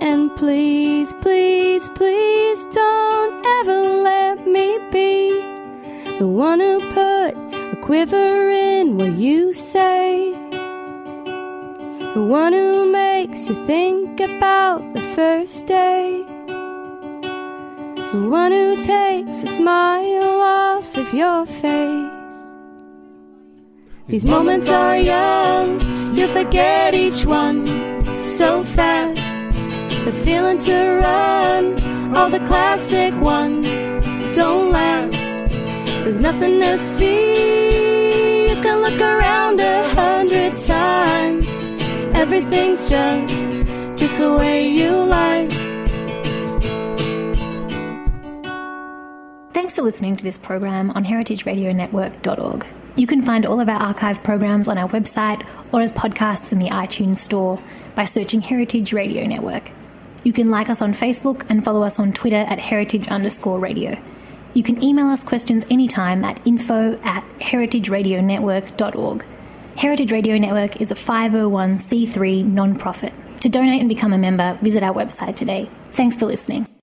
[0.00, 5.30] And please, please, please don't ever let me be
[6.18, 7.34] the one who put
[7.72, 10.35] a quiver in what you say.
[12.16, 16.24] The one who makes you think about the first day.
[16.46, 22.38] The one who takes a smile off of your face.
[24.06, 25.78] These moments are young,
[26.16, 27.66] you forget each one
[28.30, 29.20] so fast.
[30.06, 33.68] The feeling to run, all the classic ones
[34.34, 35.20] don't last.
[36.02, 41.55] There's nothing to see, you can look around a hundred times.
[42.26, 43.64] Everything's just,
[43.96, 45.48] just the way you like.
[49.52, 52.66] Thanks for listening to this program on heritageradionetwork.org.
[52.96, 56.58] You can find all of our archive programs on our website or as podcasts in
[56.58, 57.62] the iTunes Store
[57.94, 59.70] by searching Heritage Radio Network.
[60.24, 63.96] You can like us on Facebook and follow us on Twitter at heritage underscore radio.
[64.52, 69.24] You can email us questions anytime at info at heritageradionetwork.org.
[69.76, 73.12] Heritage Radio Network is a 501c3 non-profit.
[73.42, 75.68] To donate and become a member, visit our website today.
[75.92, 76.66] Thanks for listening.